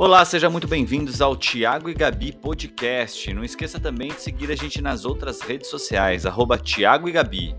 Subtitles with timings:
[0.00, 3.34] Olá, sejam muito bem-vindos ao Tiago e Gabi Podcast.
[3.34, 7.52] Não esqueça também de seguir a gente nas outras redes sociais, arroba Tiago e Gabi.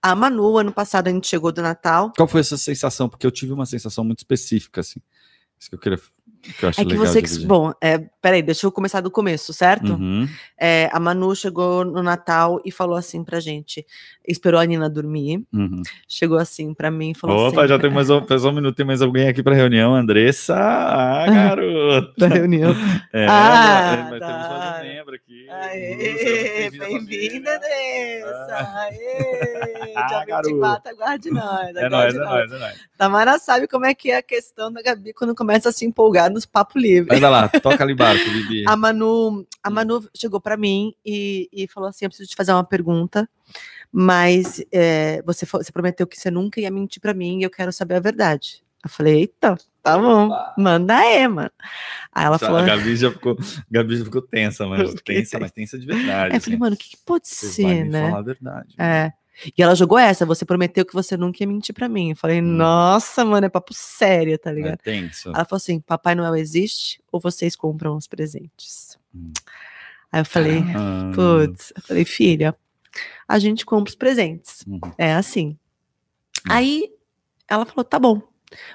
[0.00, 2.12] A Manu, ano passado a gente chegou do Natal.
[2.16, 3.08] Qual foi essa sensação?
[3.08, 5.00] Porque eu tive uma sensação muito específica, assim.
[5.58, 5.98] Isso que eu queria
[6.42, 7.20] que é que você.
[7.22, 7.46] dividir.
[7.46, 9.92] Bom, é, peraí, deixa eu começar do começo, certo?
[9.94, 10.26] Uhum.
[10.58, 13.84] É, a Manu chegou no Natal e falou assim pra gente.
[14.26, 15.42] Esperou a Nina dormir.
[15.52, 15.82] Uhum.
[16.08, 17.68] Chegou assim pra mim e falou Opa, assim.
[17.68, 20.54] já tem mais um, só um minuto, tem mais alguém aqui para reunião, Andressa.
[20.56, 22.12] Ah, garoto.
[22.18, 22.74] Da reunião.
[23.12, 24.78] É, Ah, mas tá.
[24.80, 25.48] temos membro aqui.
[25.50, 27.56] Aê, Bem-vinda.
[27.56, 28.56] Andressa!
[28.78, 29.70] Aê!
[29.96, 30.48] Ah, Dia garoto.
[30.54, 31.76] 24, aguarde nós.
[31.76, 32.74] É nóis, é nóis, é nóis.
[32.96, 36.29] Tamara sabe como é que é a questão da Gabi quando começa a se empolgar
[36.30, 37.16] nos papos livres.
[37.16, 38.64] Anda lá, toca ali barco, Bibi.
[38.66, 42.52] A Manu, a Manu chegou pra mim e, e falou assim: Eu preciso te fazer
[42.52, 43.28] uma pergunta,
[43.92, 47.72] mas é, você, você prometeu que você nunca ia mentir pra mim e eu quero
[47.72, 48.62] saber a verdade.
[48.82, 51.50] Eu falei: Eita, tá bom, manda aí, mano.
[52.12, 53.36] Aí ela falou: A Gabi já ficou,
[53.70, 56.32] Gabi já ficou tensa, mas tensa, mas tensa de verdade.
[56.32, 56.56] Aí eu falei: assim.
[56.56, 58.08] Mano, o que, que pode Você vai ser, me né?
[58.08, 58.74] falar a verdade.
[58.78, 59.12] É.
[59.56, 62.10] E ela jogou essa: Você prometeu que você nunca ia mentir pra mim.
[62.10, 62.44] Eu falei: Hum.
[62.44, 64.78] Nossa, mano, é papo sério, tá É ligado?
[64.78, 65.28] tenso.
[65.30, 68.98] Ela falou assim: Papai Noel existe ou vocês compram os presentes?
[69.14, 69.32] Hum.
[70.12, 70.58] Aí eu falei.
[70.76, 72.54] Ah, Putz, eu falei, filha,
[73.28, 74.64] a gente compra os presentes.
[74.66, 74.80] uhum.
[74.98, 75.56] É assim.
[76.46, 76.50] Hum.
[76.50, 76.90] Aí
[77.48, 78.20] ela falou, tá bom.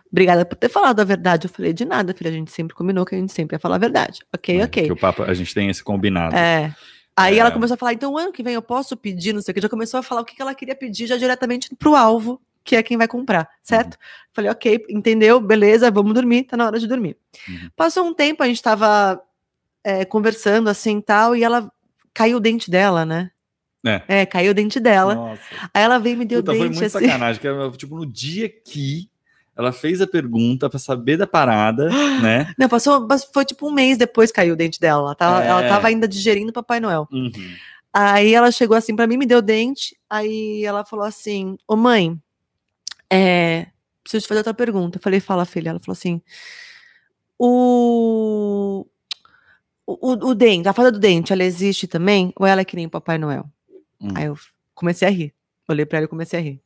[0.10, 1.48] Obrigada por ter falado a verdade.
[1.48, 2.30] Eu falei, de nada, filha.
[2.30, 4.22] A gente sempre combinou que a gente sempre ia falar a verdade.
[4.34, 4.92] Ok, É, ok.
[4.92, 6.34] O papo, a gente tem esse combinado.
[6.36, 6.74] É.
[7.18, 7.40] Aí É.
[7.40, 9.62] ela começou a falar, então ano que vem eu posso pedir, não sei o que.
[9.62, 12.84] Já começou a falar o que ela queria pedir já diretamente pro alvo, que é
[12.84, 13.98] quem vai comprar, certo?
[14.34, 17.16] Falei, ok, entendeu, beleza, vamos dormir, tá na hora de dormir.
[17.48, 17.70] Uhum.
[17.76, 19.22] Passou um tempo, a gente tava
[19.84, 21.72] é, conversando assim tal, e ela
[22.14, 23.32] caiu o dente dela, né?
[23.86, 24.02] É.
[24.08, 25.14] É, caiu o dente dela.
[25.14, 25.42] Nossa.
[25.74, 27.06] Aí ela veio e me deu Puta, foi dente muito assim.
[27.06, 27.40] sacanagem.
[27.40, 29.08] Que era, tipo, no dia que
[29.56, 31.90] ela fez a pergunta pra saber da parada,
[32.22, 32.54] né?
[32.58, 35.02] Não, passou, foi tipo um mês depois que caiu o dente dela.
[35.04, 35.48] Ela tava, É.
[35.48, 37.08] ela tava ainda digerindo o Papai Noel.
[37.12, 37.32] Uhum.
[37.94, 39.96] Aí ela chegou assim pra mim, me deu dente.
[40.10, 42.20] Aí ela falou assim: Ô mãe,
[43.10, 43.68] é,
[44.04, 44.98] preciso te fazer outra pergunta.
[44.98, 45.70] Eu falei: Fala, filha.
[45.70, 46.22] Ela falou assim:
[47.40, 48.86] O.
[49.88, 52.34] O, o, o dente, a fada do dente, ela existe também?
[52.38, 53.46] Ou ela é que nem o Papai Noel?
[54.02, 54.10] Hum.
[54.16, 54.38] Aí eu
[54.74, 55.32] comecei a rir.
[55.70, 56.60] Olhei pra ela e comecei a rir.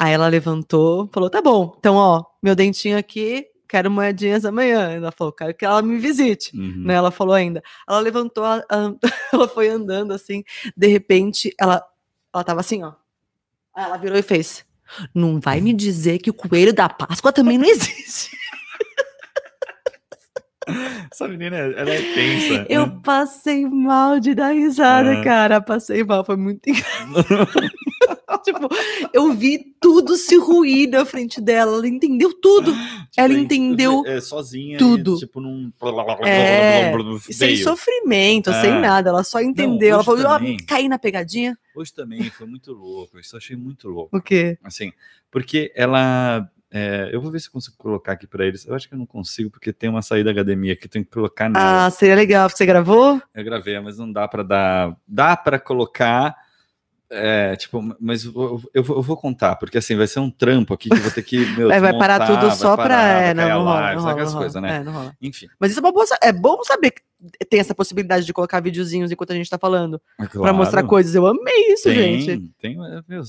[0.00, 4.92] Aí ela levantou, falou: tá bom, então, ó, meu dentinho aqui, quero moedinhas amanhã.
[4.92, 6.56] Ela falou: quero que ela me visite.
[6.56, 6.84] Uhum.
[6.84, 7.60] Né, ela falou ainda.
[7.88, 8.92] Ela levantou, a- a-
[9.34, 10.44] ela foi andando assim,
[10.76, 11.84] de repente, ela,
[12.32, 12.92] ela tava assim, ó.
[13.74, 14.64] Aí ela virou e fez:
[15.12, 18.30] Não vai me dizer que o coelho da Páscoa também não existe.
[21.10, 22.66] Essa menina, ela é tensa.
[22.68, 25.24] Eu passei mal de dar risada, É.
[25.24, 25.60] cara.
[25.62, 27.48] Passei mal, foi muito engraçado.
[28.44, 28.68] tipo,
[29.12, 31.76] eu vi tudo se ruir na frente dela.
[31.76, 32.72] Ela entendeu tudo.
[33.16, 35.16] ela Tipo, entendeu é, sozinha, e, tudo.
[35.18, 35.72] tipo, num.
[36.24, 36.92] É,
[37.32, 38.60] Sem sofrimento, É.
[38.60, 39.10] sem nada.
[39.10, 39.88] Ela só entendeu.
[39.90, 40.56] ela hoje falou, ó, também.
[40.58, 41.56] caí na pegadinha.
[41.74, 43.18] Hoje também foi muito louco.
[43.18, 44.16] Isso eu achei muito louco.
[44.16, 44.58] O quê?
[44.62, 44.92] Assim,
[45.30, 46.48] porque ela.
[46.70, 48.66] é, eu vou ver se eu consigo colocar aqui pra eles.
[48.66, 51.48] Eu acho que eu não consigo, porque tem uma saída HDMI aqui, tem que colocar
[51.48, 51.86] nela.
[51.86, 52.48] Ah, seria legal.
[52.50, 53.20] Você gravou?
[53.34, 54.96] Eu gravei, mas não dá pra dar.
[55.06, 56.36] Dá pra colocar.
[57.10, 60.74] É, tipo, mas eu, vou- eu eu vou contar, porque assim, vai ser um trampo
[60.74, 61.38] aqui que eu vou ter que.
[61.56, 64.00] Meu, Vai, vai parar desmontar, tudo só parar, É, não, cair a não rola, não
[64.02, 64.60] rola, coisas, rola.
[64.60, 64.76] né?
[64.76, 65.16] É, não rola.
[65.20, 65.46] Enfim.
[65.58, 67.02] Mas isso é, uma boa, é bom saber que
[67.48, 70.00] tem essa possibilidade de colocar videozinhos enquanto a gente tá falando.
[70.32, 70.88] Pra mostrar Claro.
[70.88, 71.14] coisas.
[71.14, 72.50] Eu amei isso, tem, gente.
[72.60, 73.22] Tem, é, meu,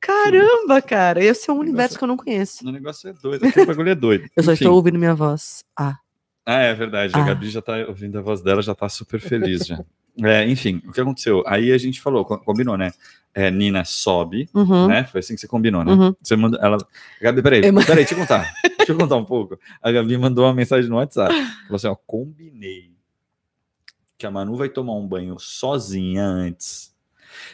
[0.00, 1.22] Caramba, cara.
[1.22, 2.66] Esse é um universo que eu não conheço.
[2.66, 4.28] o negócio é doido, aquele bagulho é doido.
[4.36, 4.64] Eu só Enfim.
[4.64, 5.64] estou ouvindo minha voz.
[5.78, 5.96] Ah.
[6.44, 7.12] Ah, é verdade.
[7.14, 7.24] A Ah.
[7.26, 9.78] Gabi já tá ouvindo a voz dela, já tá super feliz já.
[10.24, 11.42] É, enfim, o que aconteceu?
[11.46, 12.92] Aí a gente falou, co- combinou, né?
[13.34, 14.86] É, Nina sobe, Uhum.
[14.88, 15.04] né?
[15.04, 15.92] Foi assim que você combinou, né?
[15.92, 16.14] Uhum.
[16.22, 16.58] Você mandou.
[16.60, 16.78] Ela.
[17.20, 18.50] Gabi, peraí, Eu peraí, deixa eu contar.
[18.78, 19.58] deixa eu contar um pouco.
[19.82, 21.34] A Gabi mandou uma mensagem no WhatsApp.
[21.34, 22.92] Falou assim: ó, combinei
[24.18, 26.94] que a Manu vai tomar um banho sozinha antes.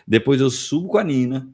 [0.06, 1.48] Depois eu subo com a Nina.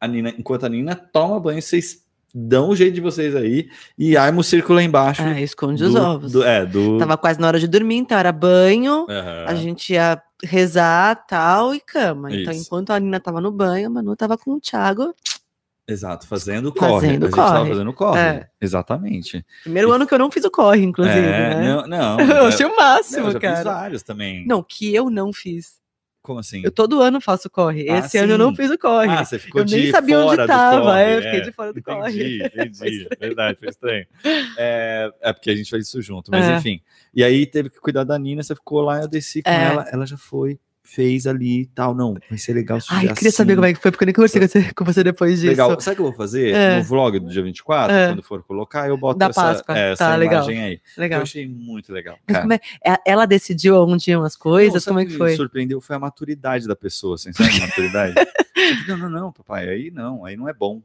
[0.00, 2.02] A Nina, enquanto a Nina toma banho, vocês
[2.34, 3.68] dão o jeito de vocês aí
[3.98, 5.22] e arma o círculo lá embaixo.
[5.22, 6.32] É, esconde os do- ovos.
[6.32, 6.98] do- é, do.
[6.98, 9.06] Tava quase na hora de dormir, então era banho.
[9.08, 9.44] Aham.
[9.46, 12.32] A gente ia rezar, tal, e cama.
[12.34, 12.62] Então, Isso.
[12.62, 15.14] enquanto a Nina tava no banho, a Manu tava com o Thiago.
[15.86, 16.92] Exato, fazendo corre.
[16.92, 17.70] Fazendo a gente tava corre.
[17.70, 18.20] fazendo corre.
[18.20, 18.48] É.
[18.60, 19.44] Exatamente.
[19.62, 21.68] Primeiro ano que eu não fiz o corre, inclusive, é, né?
[21.68, 22.20] Não, não.
[22.24, 23.64] eu é- achei o não, máximo, eu já fiz cara.
[23.64, 24.46] vários também.
[24.46, 25.83] Não, que eu não fiz.
[26.24, 26.62] Como assim?
[26.64, 27.86] Eu todo ano faço corre.
[27.86, 28.56] Ah, Esse ano eu não sim.
[28.56, 29.10] fiz o corre.
[29.10, 31.52] Ah, você ficou eu de nem sabia onde fora do tava, corre, é, fiquei de
[31.52, 32.36] fora do corre.
[32.38, 32.96] Entendi, Foi entendi.
[33.02, 33.08] estranho.
[33.20, 34.06] Verdade, foi estranho.
[34.56, 36.56] É, é porque a gente fez isso junto, mas É.
[36.56, 36.80] enfim.
[37.14, 39.64] E aí teve que cuidar da Nina, você ficou lá, eu desci com É.
[39.64, 41.94] ela, ela já foi fez ali e tal.
[41.94, 42.80] Não, vai ser legal.
[42.80, 43.56] se Ai, eu queria saber assim.
[43.56, 45.46] como é que foi, porque eu nem conversei com você, com você depois disso.
[45.50, 45.80] Legal.
[45.80, 46.54] Sabe o que eu vou fazer?
[46.54, 46.76] É.
[46.78, 48.08] No vlog do dia 24, É.
[48.08, 49.78] quando for colocar, eu boto Da essa, Páscoa.
[49.78, 50.44] é, essa Tá, legal.
[50.44, 50.80] imagem aí.
[50.96, 51.18] Legal.
[51.20, 52.18] Eu achei muito legal.
[52.40, 54.84] Como é, é- ela decidiu onde iam as coisas?
[54.84, 55.30] Não, como é o que foi?
[55.30, 57.50] Me surpreendeu foi a maturidade da pessoa, assim, sabe?
[57.56, 58.14] a Maturidade.
[58.88, 60.80] Não, não, não, papai, aí não, aí não é bom.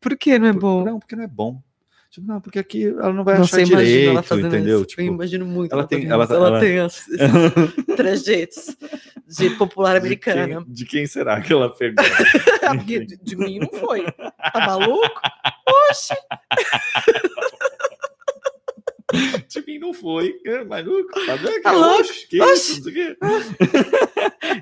[0.00, 0.84] Por que não é Por- bom?
[0.84, 1.60] Não, porque não é bom.
[2.10, 4.76] Tipo, não, porque aqui ela não vai Nossa, achar direito, ela fazendo entendeu?
[4.78, 4.86] isso.
[4.86, 5.72] Tipo, eu imagino muito.
[5.72, 7.16] ela ela tem- ela tá- ela ela- tem as- esses
[7.96, 8.76] trejeitos
[9.26, 10.62] de popular de americana.
[10.64, 12.02] quem, de quem será que ela pegou?
[12.78, 14.04] Porque de, de mim não foi.
[14.10, 15.20] Tá maluco?
[15.90, 16.14] Oxe!
[19.48, 20.38] de mim não foi.
[20.44, 21.62] É, maluco, tá vendo?
[21.62, 22.08] Tá louco?
[22.28, 22.82] Que isso?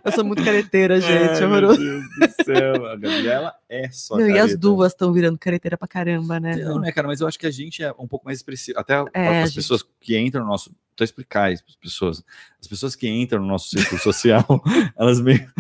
[0.04, 1.42] Eu sou muito careteira, gente.
[1.42, 1.80] Horroroso.
[1.80, 2.86] Meu Deus do céu.
[2.86, 6.56] A Gabriela é só Não, e as duas estão virando careteira pra caramba, né?
[6.56, 7.06] Não, né, cara?
[7.08, 8.78] Mas eu acho que a gente é um pouco mais expressivo.
[8.78, 10.70] Até É, as gente- pessoas que entram no nosso.
[10.96, 12.24] Tô explicar isso para as pessoas.
[12.58, 14.44] As pessoas que entram no nosso círculo social,
[14.98, 15.46] elas meio.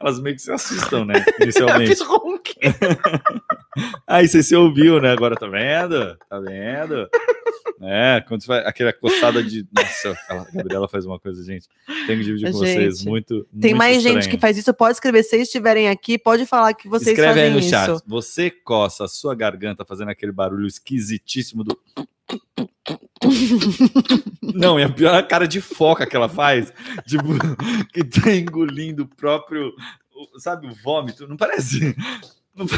[0.00, 1.22] elas meio que se assustam, né?
[1.40, 1.92] Inicialmente.
[4.06, 5.12] Aí você se ouviu, né?
[5.12, 6.16] Agora tá vendo?
[6.28, 7.08] Tá vendo?
[7.82, 9.66] É, quando você faz aquela coçada de.
[9.72, 11.68] Nossa, a Gabriela faz uma coisa, gente.
[12.06, 12.98] Tenho que dividir com vocês.
[12.98, 13.46] Gente, Muito.
[13.60, 14.30] Tem muito mais gente estranho.
[14.30, 14.72] que faz isso.
[14.72, 15.22] Pode escrever.
[15.22, 17.70] Se vocês estiverem aqui, pode falar que vocês Escreve aí fazem no isso.
[17.70, 18.02] chat.
[18.06, 21.78] Você coça a sua garganta fazendo aquele barulho esquisitíssimo do.
[24.42, 26.72] Não, e a pior é cara de foca que ela faz,
[27.06, 27.24] tipo,
[27.92, 29.72] que tá engolindo o próprio,
[30.38, 31.26] sabe, o vômito.
[31.28, 31.96] Não parece?
[32.54, 32.66] Não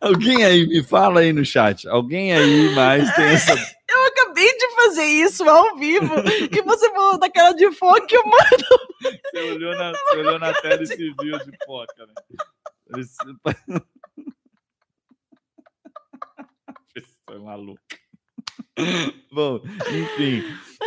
[0.00, 1.88] Alguém aí me fala aí no chat.
[1.88, 3.52] Alguém aí mais tem essa.
[3.88, 6.12] Eu acabei de fazer isso ao vivo.
[6.50, 10.86] e você falou daquela de foque, eu Você olhou na, você olhou na tela e
[10.86, 12.14] se viu de foca, né?
[17.32, 17.80] Pessoa maluca.
[19.32, 20.42] Bom, enfim.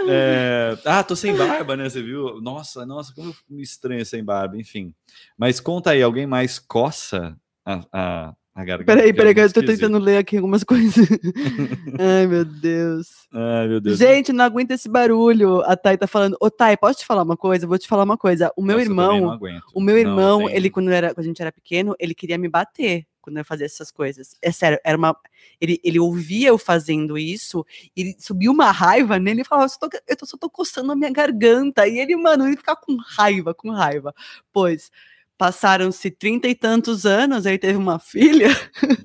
[0.07, 1.89] é, Ah, tô sem barba, né?
[1.89, 2.39] Você viu?
[2.41, 4.93] Nossa, nossa, como eu me estranho sem barba, enfim.
[5.37, 8.85] Mas conta aí, alguém mais coça a, a, a garganta?
[8.95, 9.79] Peraí, peraí, que eu tô esquisito.
[9.79, 11.07] tentando ler aqui algumas coisas.
[11.99, 13.07] Ai, meu Deus.
[13.33, 13.97] Ai, meu Deus.
[13.97, 15.61] Gente, não aguenta esse barulho.
[15.63, 16.37] A Thay tá falando.
[16.39, 17.65] Ô, Thay, posso te falar uma coisa?
[17.67, 18.51] Vou te falar uma coisa.
[18.55, 19.39] O meu Nossa, não irmão,
[19.73, 22.37] o meu Não, irmão, tem- ele, quando, era, quando a gente era pequeno, ele queria
[22.37, 24.35] me bater quando eu fazia essas coisas.
[24.41, 25.17] É sério, era uma.
[25.59, 27.65] Ele, ele ouvia eu fazendo isso,
[27.97, 30.95] e subiu uma raiva nele e falava: "Eu só tô- eu só tô coçando a
[30.95, 31.87] minha garganta.
[31.87, 34.13] E ele, mano, ele ficava com raiva, com raiva.
[34.53, 34.91] Pois.
[35.37, 38.47] Passaram-se trinta e tantos anos, aí teve uma filha,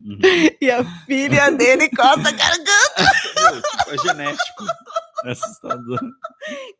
[0.04, 0.18] Uhum.
[0.62, 3.04] e a filha dele coça a garganta.
[3.78, 4.64] Tipo, é genético.
[5.26, 5.98] História do-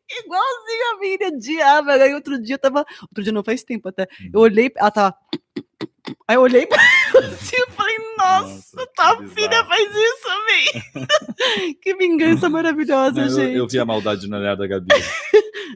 [0.09, 1.91] Igualzinho a minha odiava.
[1.91, 2.85] Aí outro dia eu tava.
[3.01, 4.07] Outro dia não faz tempo até.
[4.33, 4.45] Eu Uhum.
[4.45, 5.15] olhei, ela tava.
[6.27, 6.81] Aí eu olhei pra
[7.25, 11.75] assim, eu falei, nossa, Nossa, tua filha faz isso, amém.
[11.81, 13.55] que vingança maravilhosa, Não, eu, gente.
[13.57, 14.87] eu vi a maldade no olhar da Gabi.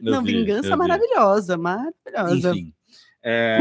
[0.02, 0.76] Eu não, vi, vingança eu vi.
[0.78, 2.50] maravilhosa, maravilhosa.
[2.50, 2.72] Enfim.
[3.22, 3.58] é,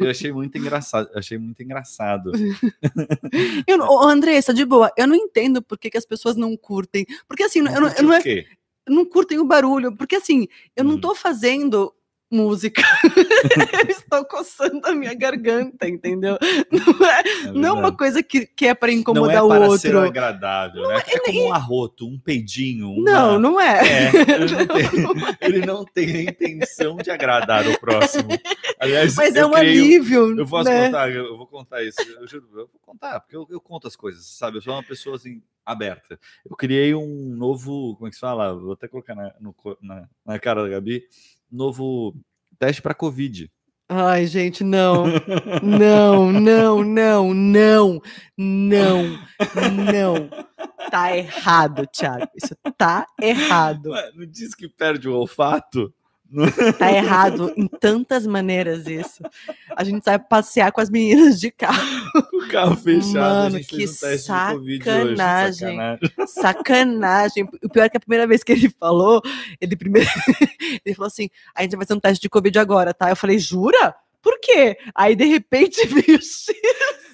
[0.00, 1.08] eu achei muito engraçado.
[1.12, 2.32] eu Achei muito engraçado.
[3.66, 6.56] Eu, não- ô, Andressa, de boa, eu não entendo por que, que as pessoas não
[6.56, 7.06] curtem.
[7.28, 8.44] Porque assim, eu não, eu não, é-
[8.88, 9.94] não curtem o barulho.
[9.96, 10.46] Porque assim,
[10.76, 11.00] eu não Hum.
[11.00, 11.92] tô fazendo
[12.32, 12.82] música.
[13.84, 16.38] eu estou coçando a minha garganta, entendeu?
[16.70, 19.48] Não é, É não é uma coisa que, que é para Não incomodar é o
[19.48, 19.98] para ser outro.
[20.00, 21.02] agradável, né?
[21.06, 22.90] É como um arroto, um peidinho.
[22.90, 23.80] uma- Não, não é.
[23.80, 28.28] É, ele não, tem, ele não tem a intenção de agradar o próximo.
[28.80, 30.38] Aliás, Mas é um criei um- alívio.
[30.38, 30.86] Eu posso né?
[30.86, 32.00] contar, eu, eu vou contar isso.
[32.20, 34.56] Eu, juro, eu vou contar, porque eu, eu conto as coisas, sabe?
[34.58, 36.18] Eu sou uma pessoa assim, aberta.
[36.48, 38.54] Eu criei um novo, como é que se fala?
[38.54, 41.04] Vou até colocar na, no na, na cara da Gabi,
[41.50, 42.14] novo
[42.58, 43.50] teste para Covid.
[43.88, 45.04] Ai, gente, não.
[45.62, 48.02] Não, não, não, não,
[48.38, 49.02] não,
[49.92, 50.30] não.
[50.90, 52.26] Tá errado, Thiago.
[52.34, 53.90] Isso tá errado.
[53.90, 55.92] Ué, não diz que perde o olfato?
[56.78, 59.22] Tá errado em tantas maneiras isso.
[59.76, 61.82] A gente sai passear com as meninas de carro.
[62.32, 64.18] O carro fechado, Mano, que um Covid hoje.
[64.18, 65.76] sacanagem.
[65.76, 66.10] Sacanagem.
[66.26, 67.48] Sacanagem.
[67.62, 69.20] O pior é que a primeira vez que ele falou,
[69.60, 70.08] ele primeiro
[70.84, 73.10] ele falou assim: a gente vai fazer um teste de Covid agora, tá?
[73.10, 73.94] Eu falei, jura?
[74.22, 74.76] Por quê?
[74.94, 76.52] Aí de repente veio o assim.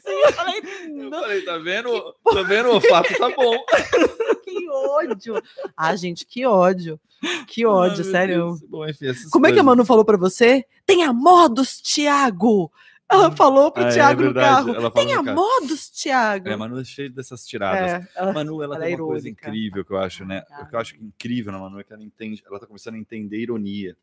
[0.06, 0.62] Eu falei,
[1.02, 2.14] Eu falei, tá vendo?
[2.24, 2.68] Tá vendo?
[2.70, 3.64] O olfato tá bom.
[4.44, 5.42] que ódio.
[5.76, 6.98] Ah, gente, que ódio.
[7.46, 8.56] Que ódio, sério.
[8.68, 9.64] Bom, enfim, Como é que a coisas.
[9.64, 10.64] Manu falou pra você?
[10.86, 12.70] Tenha modos, Thiago.
[13.10, 14.74] Ela falou pro Ah, é Thiago no carro.
[14.74, 16.48] ela Tenha no modos, Thiago.
[16.48, 18.04] É, a Manu é cheia dessas tiradas.
[18.04, 19.48] É, ela- A Manu, ela, ela tem é uma coisa irônica.
[19.48, 20.42] incrível que eu acho, né?
[20.50, 20.62] Ah.
[20.62, 22.98] O que eu acho incrível na Manu é que ela entende, ela tá começando a
[22.98, 23.96] entender ironia.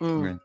[0.00, 0.22] Hum.
[0.22, 0.40] né?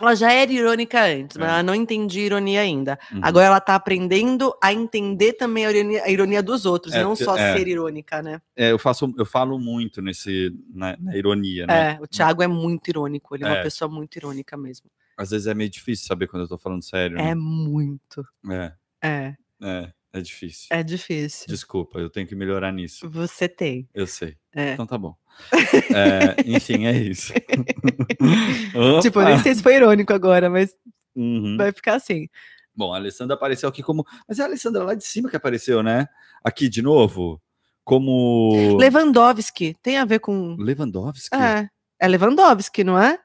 [0.00, 1.52] Ela já era irônica antes, mas É.
[1.52, 2.98] ela não entendia ironia ainda.
[3.12, 3.20] Uhum.
[3.22, 7.02] Agora ela tá aprendendo a entender também a ironia, a ironia dos outros, É, e
[7.02, 7.56] não só é.
[7.56, 8.40] ser irônica, né?
[8.56, 11.92] É, eu faço, eu falo muito nesse na, na ironia, né?
[11.92, 13.62] É, o Thiago é muito irônico, ele é, uma É.
[13.62, 14.90] pessoa muito irônica mesmo.
[15.16, 17.18] Às vezes é meio difícil saber quando eu tô falando sério.
[17.18, 17.34] É né?
[17.34, 18.26] muito.
[18.50, 18.72] É,
[19.04, 20.66] É, é, é difícil.
[20.70, 21.46] é difícil.
[21.48, 23.08] Desculpa, eu tenho que melhorar nisso.
[23.10, 23.88] Você tem.
[23.94, 24.36] Eu sei.
[24.54, 24.72] É.
[24.74, 25.14] Então tá bom.
[25.94, 27.32] É, enfim, é isso.
[29.02, 30.74] Tipo, eu nem sei se foi irônico agora, mas
[31.14, 31.56] Uhum.
[31.58, 32.28] vai ficar assim.
[32.74, 34.06] Bom, a Alessandra apareceu aqui como.
[34.26, 36.06] Mas é a Alessandra lá de cima que apareceu, né?
[36.42, 37.40] Aqui de novo.
[37.84, 38.76] Como.
[38.78, 40.56] Lewandowski tem a ver com.
[40.58, 41.34] Lewandowski?
[41.36, 41.68] É,
[42.00, 43.18] é Lewandowski, não é?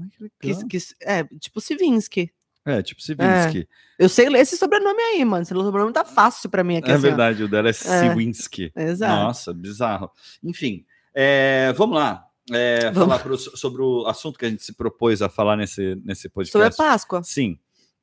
[0.00, 0.68] Ai, que Que, legal.
[0.68, 2.30] que- é, tipo Sivinsky.
[2.70, 3.66] É, tipo Sivinsky.
[3.98, 5.42] Eu sei ler esse sobrenome aí, mano.
[5.42, 6.90] Esse sobrenome tá fácil pra mim aqui.
[6.90, 7.08] É, assim, ó.
[7.08, 8.70] verdade, o dela é Siwinsky.
[8.76, 9.12] Exato.
[9.14, 10.10] Nossa, bizarro.
[10.42, 10.84] Enfim,
[11.14, 12.24] é, vamos lá.
[12.50, 13.08] É, Vamos.
[13.10, 16.74] Falar pro- sobre o assunto que a gente se propôs a falar nesse, nesse podcast.
[16.76, 17.22] Sobre a Páscoa.
[17.22, 17.58] Sim.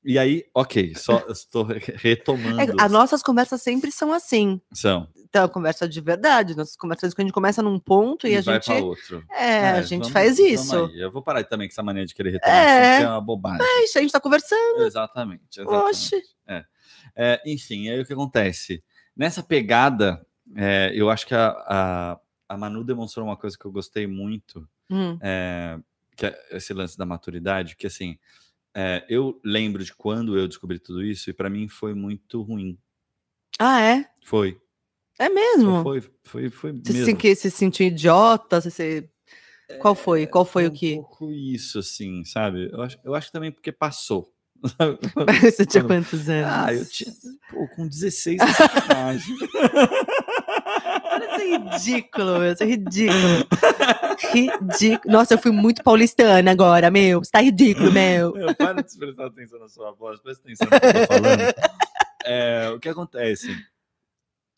[0.06, 2.62] E aí, ok, só estou re- retomando.
[2.62, 4.62] É, as nossas conversas sempre são assim.
[4.74, 5.08] São.
[5.18, 6.56] Então, conversa de verdade.
[6.56, 8.66] Nossas conversas que a gente começa num ponto e, a vai gente.
[8.66, 9.24] para outro.
[9.32, 10.76] É, a É, gente vamos- faz isso.
[10.96, 13.02] Eu vou parar também com essa mania de querer retomar É.
[13.02, 13.60] é uma bobagem.
[13.66, 14.84] É isso, a gente tá conversando.
[14.84, 15.42] Exatamente.
[15.60, 15.86] exatamente.
[15.90, 16.22] Oxe.
[17.16, 18.84] É, enfim, aí o que acontece?
[19.16, 22.20] Nessa pegada, é, eu acho que a, a,
[22.50, 25.80] a Manu demonstrou uma coisa que eu gostei muito, Hum, é,
[26.16, 28.18] que é esse lance da maturidade, que assim,
[28.75, 32.77] é, eu lembro de quando eu descobri tudo isso, e para mim foi muito ruim.
[33.58, 34.05] Ah, é?
[34.25, 34.60] Foi.
[35.17, 35.82] É mesmo?
[35.82, 37.17] Foi, foi, foi Você mesmo.
[37.17, 38.60] que, se sentiu idiota?
[38.60, 39.10] Você, se-
[39.79, 40.27] Qual foi?
[40.27, 40.96] Qual foi o um que?
[40.96, 42.70] pouco isso, assim, sabe?
[42.72, 44.29] Eu acho, eu acho também porque passou.
[45.41, 46.51] Você tinha quantos anos?
[46.51, 47.13] Ah, eu tinha,
[47.50, 49.38] pô, com 16 de sacanagem.
[51.42, 52.54] É ridículo, meu.
[52.54, 53.48] Isso é ridículo.
[54.34, 55.13] ridículo.
[55.13, 57.24] Nossa, eu fui muito paulistana agora, meu.
[57.24, 58.34] Você tá ridículo, meu.
[58.34, 61.54] Meu, para de prestar atenção na sua voz, presta atenção no que eu tô falando.
[62.25, 63.56] É, o que acontece?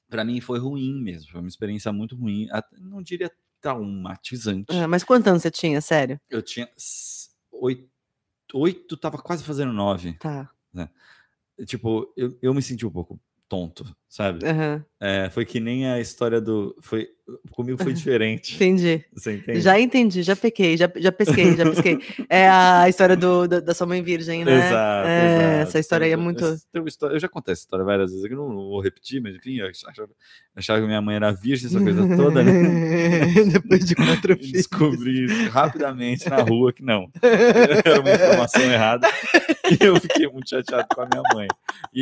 [0.10, 2.48] Pra mim foi ruim mesmo, foi uma experiência muito ruim,
[2.80, 3.30] não diria
[3.60, 4.68] traumatizante.
[4.70, 6.18] Ah, mas quantos anos você tinha, sério?
[6.30, 6.70] Eu tinha
[7.52, 7.90] oito,
[8.54, 10.14] oito, tava quase fazendo nove.
[10.14, 10.50] Tá.
[11.66, 13.20] Tipo, eu, eu me senti um pouco
[13.50, 14.46] tonto, sabe?
[14.46, 16.76] aham, É, foi que nem a história do.
[16.82, 17.08] Foi,
[17.52, 18.56] comigo foi diferente.
[18.56, 19.06] Entendi.
[19.14, 19.62] Você entende?
[19.62, 21.98] Já entendi, já pequei, já, já pesquei, já pesquei.
[22.30, 24.58] É a história do, da, da sua mãe virgem, né?
[24.58, 25.70] Exato, É, exato.
[25.70, 26.44] Essa história aí é Eu- muito.
[26.88, 29.58] história- eu já contei essa história várias vezes aqui, não, não vou repetir, mas enfim,
[29.60, 30.10] eu achava,
[30.56, 32.52] achava que minha mãe era virgem, essa coisa toda, né?
[33.54, 34.52] Depois de quatro filhos.
[34.52, 37.10] descobri isso rapidamente na rua que não.
[37.86, 39.08] Era uma informação errada.
[39.80, 41.48] E eu fiquei muito chateado com a minha mãe.
[41.94, 42.02] E,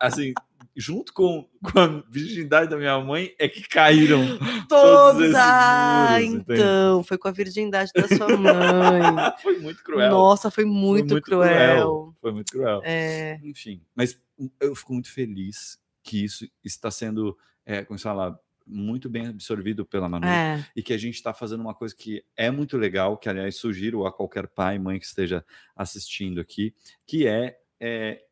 [0.00, 0.32] assim,
[0.76, 4.20] junto com, com a virgindade da minha mãe, é que caíram
[4.68, 6.60] todos esses Ah, muros, entende?
[6.60, 9.02] então, foi com a virgindade da sua mãe.
[9.42, 10.10] Foi muito cruel.
[10.10, 12.14] Nossa, foi Foi muito, cruel.
[12.20, 12.80] Foi muito cruel.
[12.84, 14.20] É, Enfim, mas
[14.60, 19.84] eu fico muito feliz que isso está sendo, é, como se fala, muito bem absorvido
[19.84, 23.16] pela Manu é, e que a gente está fazendo uma coisa que é muito legal,
[23.18, 25.44] que aliás sugiro a qualquer pai, mãe que esteja
[25.76, 26.74] assistindo aqui,
[27.06, 28.22] que é, é,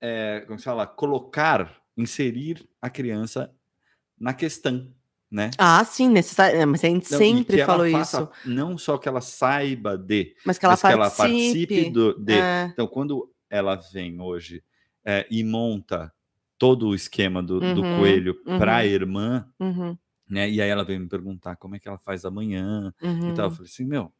[0.00, 3.52] é como se fala, colocar, inserir a criança
[4.18, 4.92] na questão,
[5.30, 5.50] né?
[5.58, 6.66] Ah, sim, necessário.
[6.66, 8.48] Mas a gente Não, sempre falou faça isso.
[8.48, 11.74] Não só que ela saiba de, Mas que ela mas que ela participe.
[11.74, 12.34] participe do, de.
[12.34, 14.62] É, Então, quando ela vem hoje
[15.04, 16.12] é, e monta
[16.58, 18.86] todo o esquema do, do Uhum, coelho para a uhum.
[18.86, 19.96] irmã, uhum,
[20.28, 20.48] né?
[20.50, 23.28] E aí ela veio me perguntar como é que ela faz amanhã uhum.
[23.30, 23.46] e tal.
[23.46, 24.12] Eu falei assim, meu,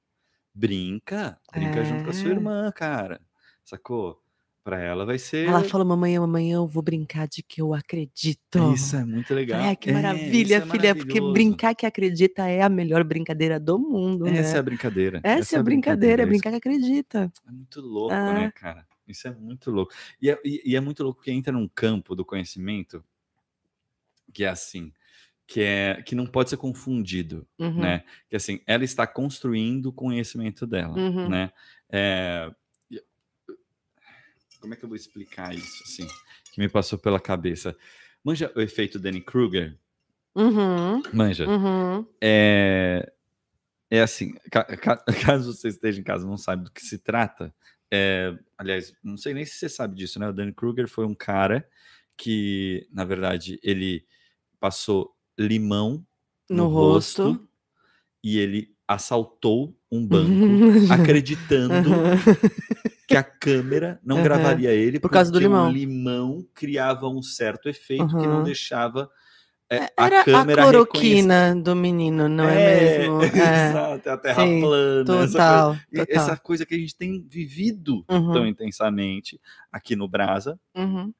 [0.54, 2.34] brinca, brinca junto com a sua É.
[2.34, 3.20] irmã, cara.
[3.64, 4.22] Sacou?
[4.68, 5.48] Para ela vai ser.
[5.48, 8.74] Ela falou, mamãe, amanhã eu vou brincar de que eu acredito.
[8.74, 9.62] Isso é muito legal.
[9.62, 13.78] Ai, que É, maravilha, é filha, porque brincar que acredita é a melhor brincadeira do
[13.78, 14.58] mundo, Essa é né?
[14.58, 15.20] a brincadeira.
[15.24, 17.32] Essa é a brincadeira, é isso brincar que acredita.
[17.46, 18.34] É muito louco, Ah.
[18.34, 18.86] né, cara?
[19.06, 19.90] Isso é muito louco.
[20.20, 23.02] E é, e- é muito louco que entra num campo do conhecimento
[24.34, 24.92] que é assim,
[25.46, 28.04] que é que não pode ser confundido, Uhum, né?
[28.28, 31.26] Que assim, ela está construindo o conhecimento dela, Uhum.
[31.30, 31.50] né?
[31.90, 32.50] É,
[34.60, 36.06] como é que eu vou explicar isso, assim?
[36.52, 37.76] Que me passou pela cabeça.
[38.24, 39.78] Manja o efeito Danny Kruger?
[40.34, 41.48] Uhum, Manja.
[41.48, 42.06] uhum.
[42.22, 43.12] É,
[43.90, 46.98] é assim, ca- ca- caso você esteja em casa e não sabe do que se
[46.98, 47.54] trata,
[47.92, 50.28] é, aliás, não sei nem se você sabe disso, né?
[50.28, 51.66] O Dan Kruger foi um cara
[52.16, 54.04] que, na verdade, ele
[54.60, 56.04] passou limão
[56.50, 57.48] no, No rosto, rosto.
[58.22, 60.28] e ele assaltou um banco,
[60.88, 60.92] Uhum.
[60.92, 61.90] acreditando
[63.08, 64.24] que a câmera não Aham.
[64.24, 65.68] gravaria ele Por causa do limão.
[65.68, 69.10] o limão criava um certo efeito que não deixava
[69.70, 73.18] é, Era a câmera a cloroquina do menino, não é, mesmo?
[73.36, 75.00] É, Exato, é a terra sim, plana.
[75.02, 75.32] essa coisa.
[75.32, 76.06] total, total.
[76.08, 78.32] Essa coisa que a gente tem vivido Uhum.
[78.32, 79.40] tão intensamente
[79.72, 80.58] aqui no Brasa.
[80.76, 81.12] Uhum.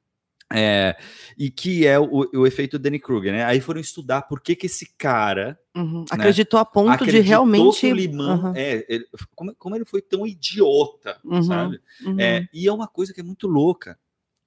[0.51, 0.97] É,
[1.37, 3.43] e que é o, o efeito Danny Kruger, né?
[3.45, 6.03] Aí foram estudar por que, que esse cara Uhum.
[6.09, 7.79] Acreditou a ponto de acreditou realmente.
[7.81, 8.53] que o limão Uhum.
[8.55, 11.79] é, ele- como, como ele foi tão idiota, Uhum, sabe?
[12.03, 12.19] uhum.
[12.19, 13.97] É, e é uma coisa que é muito louca,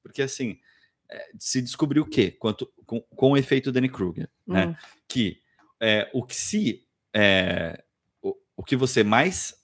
[0.03, 0.59] porque assim
[1.09, 2.33] é, se descobriu o quê?
[2.33, 4.67] Quanto, com, com o efeito Danny Kruger, né?
[4.67, 4.75] Uhum.
[5.09, 5.39] Que
[5.81, 7.83] é, o que se é,
[8.21, 9.55] o, o que você mais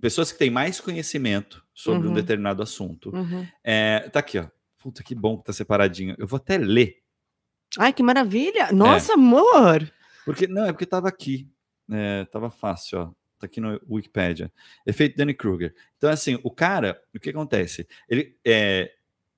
[0.00, 2.14] pessoas que têm mais conhecimento sobre um Uhum.
[2.14, 3.46] determinado assunto, Uhum.
[3.64, 4.46] é, tá aqui, ó.
[4.80, 6.16] Puta que bom que tá separadinho.
[6.18, 6.96] Eu vou até ler
[7.78, 8.04] Ai, que É.
[8.04, 8.72] maravilha!
[8.72, 9.88] Nossa, amor!
[10.24, 11.48] Porque não, é porque tava aqui.
[11.88, 13.06] É, tava fácil, ó.
[13.38, 14.52] Tá aqui no Wikipedia.
[14.84, 15.72] Efeito Danny Kruger.
[15.96, 17.86] Então, assim, o cara, o que acontece?
[18.08, 18.90] Ele, é,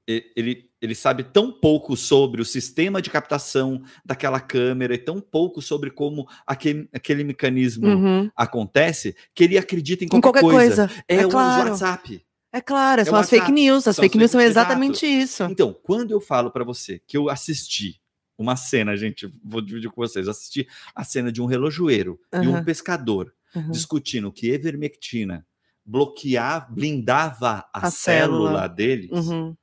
[0.09, 5.61] ele, ele sabe tão pouco sobre o sistema de captação daquela câmera e tão pouco
[5.63, 8.31] sobre como aquele, aquele mecanismo Uhum.
[8.35, 10.89] acontece que ele acredita em Em qualquer, qualquer coisa.
[10.89, 11.05] coisa.
[11.07, 11.71] É, É o claro.
[11.71, 12.25] WhatsApp.
[12.53, 13.89] É claro, É são as fake news.
[13.89, 15.45] As São fake news são exatamente isso.
[15.45, 18.01] Então, quando eu falo pra você que eu assisti
[18.37, 22.63] uma cena, gente, vou dividir com vocês, assisti a cena de um relojoeiro e um
[22.65, 23.71] pescador Uhum.
[23.71, 25.47] discutindo que ivermectina
[25.85, 28.69] bloqueava, blindava a, A célula, célula.
[28.69, 29.11] deles.
[29.11, 29.55] Uhum.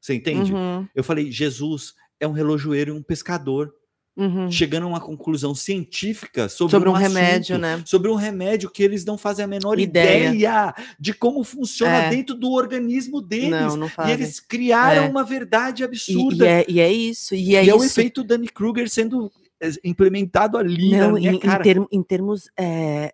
[0.00, 0.52] Você entende?
[0.52, 0.86] Uhum.
[0.94, 3.74] Eu falei, Jesus é um relojoeiro e um pescador,
[4.16, 4.48] Uhum.
[4.48, 7.82] chegando a uma conclusão científica sobre, Sobre um assunto, remédio, né?
[7.84, 10.28] Sobre um remédio que eles não fazem a menor Ideia.
[10.28, 12.10] ideia, de como funciona É.
[12.10, 13.50] dentro do organismo deles.
[13.50, 15.08] Não, não e eles criaram É.
[15.08, 16.44] uma verdade E, absurda.
[16.44, 17.34] e é, e é isso.
[17.34, 17.86] E é E é o isso.
[17.86, 21.62] efeito Danny Kruger sendo é, implementado ali na Não, minha em, em cara.
[21.64, 23.12] termo- em termos é,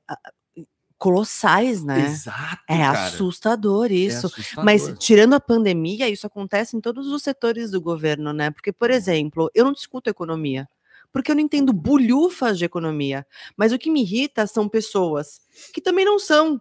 [0.99, 2.05] colossais, né?
[2.07, 3.07] Exato, É cara.
[3.07, 4.27] assustador É isso.
[4.27, 4.65] assustador.
[4.65, 8.51] Mas tirando a pandemia, isso acontece em todos os setores do governo, né?
[8.51, 10.69] Porque, por exemplo, eu não discuto economia,
[11.13, 13.27] porque eu não entendo bulhufas de economia.
[13.57, 15.41] Mas o que me irrita são pessoas
[15.73, 16.61] que também não são,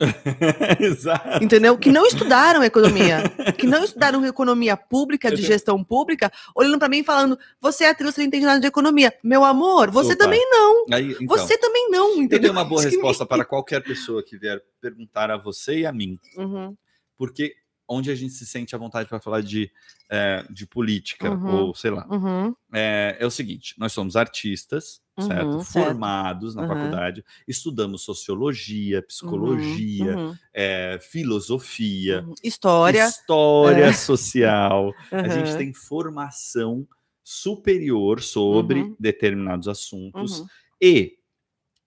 [0.80, 1.44] Exato.
[1.44, 1.76] entendeu?
[1.76, 3.22] Que não estudaram economia,
[3.58, 7.90] que não estudaram economia pública, de gestão pública, olhando para mim e falando: você é
[7.90, 9.12] atriz, você não entende nada de economia.
[9.22, 10.24] Meu amor, você Opa.
[10.24, 10.86] também não.
[10.92, 12.40] Aí, então, Você também não, eu entendeu?
[12.40, 15.92] tenho uma boa me resposta para qualquer pessoa que vier perguntar a você e a
[15.92, 16.18] mim.
[16.36, 16.74] Uhum,
[17.18, 17.54] Porque
[17.90, 19.70] onde a gente se sente à vontade para falar de,
[20.08, 21.50] é, de política, Uhum.
[21.66, 25.52] ou sei lá, uhum, é, é o seguinte: nós somos artistas, Uhum, certo?
[25.64, 25.64] certo.
[25.72, 26.68] Formados na Uhum.
[26.68, 32.24] faculdade, estudamos sociologia, psicologia, uhum, é, filosofia.
[32.42, 33.06] História.
[33.08, 33.92] história É.
[33.92, 34.94] social.
[35.12, 36.86] A gente tem formação
[37.24, 40.44] superior sobre determinados assuntos.
[40.80, 41.18] E,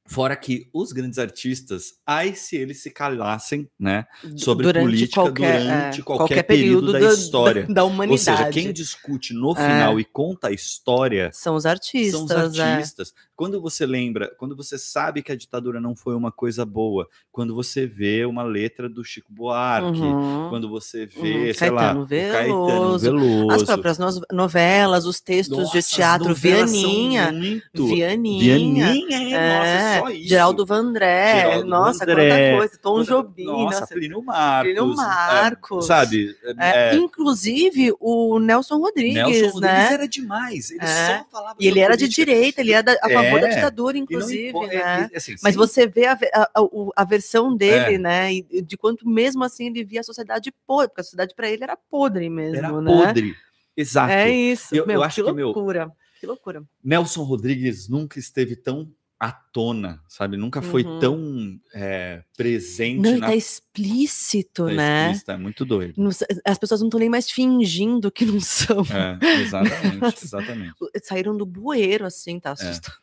[0.05, 4.05] fora que os grandes artistas, ai se eles se calassem, né?
[4.35, 7.65] sobre política durante qualquer período da história.
[7.69, 8.21] Da, Ou humanidade.
[8.21, 12.27] seja, quem discute no final e conta a história São os artistas.
[12.27, 12.63] são os é.
[12.63, 13.13] artistas.
[13.35, 17.55] Quando você lembra, quando você sabe que a ditadura não foi uma coisa boa, quando
[17.55, 20.49] você vê uma letra do Chico Buarque, Uhum.
[20.49, 21.21] quando você Uhum.
[21.21, 23.51] vê, sei lá, Caetano o Caetano Veloso, Veloso.
[23.51, 27.31] As próprias no- novelas, os textos Nossa, de teatro, Vianinha.
[27.73, 28.43] Vianinha.
[28.87, 30.29] Vianinha, é, nossa, é só isso.
[30.29, 31.35] Geraldo Vandré.
[31.41, 32.77] Geraldo nossa, Vandré, quanta coisa.
[32.81, 33.45] Tom Jobim.
[33.45, 33.93] Nossa, nossa.
[33.93, 34.63] Plínio Marcos.
[34.73, 35.85] Plínio é, Marcos.
[35.87, 36.35] sabe?
[36.59, 39.93] É, é, Inclusive o Nelson Rodrigues, Nelson Rodrigues né?
[39.93, 40.71] era demais.
[40.71, 41.17] Ele É.
[41.19, 42.25] só falava E ele era de política.
[42.25, 43.55] direita, ele era da- a favor da É.
[43.55, 45.09] ditadura, inclusive, impo- é, né?
[45.13, 46.49] é, assim, Mas sim, você vê a, a-
[46.95, 47.97] a- versão dele, É.
[47.97, 48.33] né?
[48.33, 51.63] E de quanto mesmo assim ele via a sociedade podre, porque a sociedade para ele
[51.63, 52.91] era podre mesmo, era né?
[52.91, 53.35] podre.
[53.75, 54.11] Exato.
[54.11, 54.73] É isso.
[54.75, 55.91] Eu- eu meu, acho que que, meu, loucura.
[56.19, 56.63] Que loucura.
[56.83, 58.87] Nelson Rodrigues nunca esteve tão
[59.23, 60.35] à tona, sabe?
[60.35, 60.99] Nunca foi Uhum.
[60.99, 65.03] tão é, presente Não, na tá explícito, tá né?
[65.05, 65.93] explícita, É muito doido.
[65.97, 66.09] Não
[66.45, 68.81] as pessoas não estão nem mais fingindo que não são.
[68.81, 70.73] É, exatamente, exatamente.
[71.03, 72.39] Saíram do bueiro, assim, É.
[72.41, 72.99] tá assustador.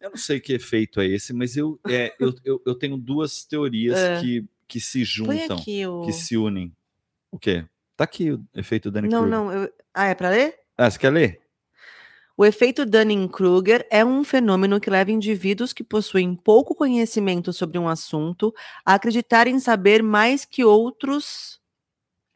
[0.00, 3.44] Eu não sei que efeito é esse, mas eu, é, eu, eu, eu tenho duas
[3.44, 4.20] teorias É.
[4.20, 6.06] que, que se juntam, o.
[6.06, 6.72] que se unem.
[7.32, 7.64] O quê?
[7.96, 9.38] Tá aqui o efeito Danny Não, Kruger.
[9.38, 9.52] não.
[9.52, 10.54] eu- Ah, é pra ler?
[10.78, 11.40] Ah, você quer ler?
[12.36, 17.88] O efeito Dunning-Kruger é um fenômeno que leva indivíduos que possuem pouco conhecimento sobre um
[17.88, 18.52] assunto
[18.84, 21.60] a acreditarem saber mais que outros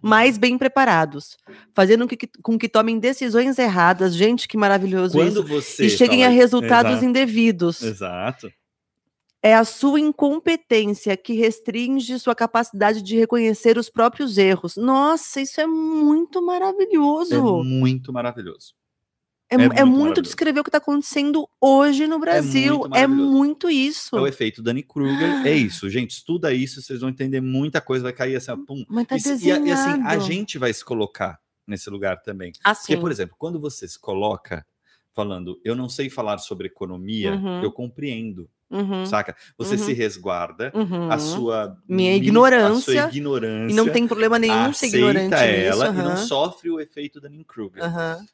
[0.01, 1.37] mais bem preparados,
[1.75, 4.15] fazendo com que, com que tomem decisões erradas.
[4.15, 5.45] Gente, que maravilhoso Quando isso.
[5.45, 7.83] você E cheguem a fala- resultados Exato, indevidos.
[7.83, 8.49] Exato.
[9.43, 14.77] É a sua incompetência que restringe sua capacidade de reconhecer os próprios erros.
[14.77, 17.35] Nossa, isso é muito maravilhoso.
[17.35, 18.75] É muito maravilhoso.
[19.51, 22.81] É, É mu- é muito muito, descrever o que está acontecendo hoje no Brasil.
[22.81, 24.17] muito É muito isso.
[24.17, 25.47] É o efeito Danny Kruger.
[25.47, 26.11] É isso, gente.
[26.11, 28.85] Estuda isso, vocês vão entender muita coisa, vai cair assim, pum.
[28.89, 32.53] Mas tá E e, e assim, a gente vai se colocar nesse lugar também.
[32.63, 32.89] Assim.
[32.89, 34.67] Porque, por exemplo, quando você se coloca
[35.15, 37.63] falando, eu não sei falar sobre economia, Uhum.
[37.63, 39.35] eu compreendo, Uhum, saca?
[39.57, 39.79] Você Uhum.
[39.83, 41.11] se resguarda uhum.
[41.11, 45.35] a sua Minha mi- ignorância, a sua ignorância E não tem problema nenhum ser ignorante
[45.35, 46.01] ela nisso.
[46.01, 47.83] e não sofre o efeito da Kruger.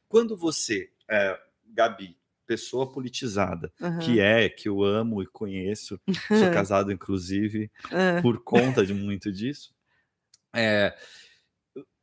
[0.09, 6.01] Quando você, é, Gabi, pessoa politizada, aham, que é, que eu amo e conheço,
[6.33, 9.75] sou casado inclusive ah, por conta de muito disso,
[10.55, 10.97] é,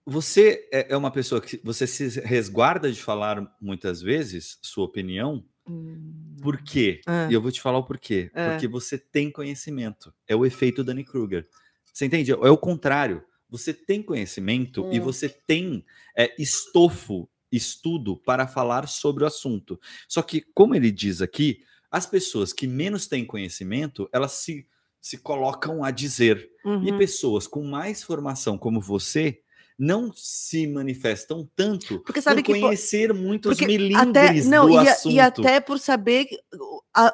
[0.06, 5.46] você é é uma pessoa que você se resguarda de falar muitas vezes sua opinião,
[5.68, 7.02] hum, por quê?
[7.08, 8.32] ah, E eu vou te falar o porquê.
[8.34, 8.50] É.
[8.50, 10.14] Porque você tem conhecimento.
[10.28, 11.48] É o efeito Danny Kruger.
[11.94, 12.32] Você entende?
[12.32, 13.24] É o contrário.
[13.50, 15.04] Você tem conhecimento e Hum.
[15.04, 15.86] você tem
[16.18, 19.80] é, estofo, estudo para falar sobre o assunto.
[20.08, 24.66] Só que, como ele diz aqui, as pessoas que menos têm conhecimento, elas se,
[25.00, 26.50] se colocam a dizer.
[26.64, 26.98] E uhum.
[26.98, 29.42] pessoas com mais formação como você
[29.78, 34.88] não se manifestam tanto Porque sabe por que conhecer muitos milímetros até não do e,
[34.88, 35.14] assunto.
[35.14, 36.28] e até por saber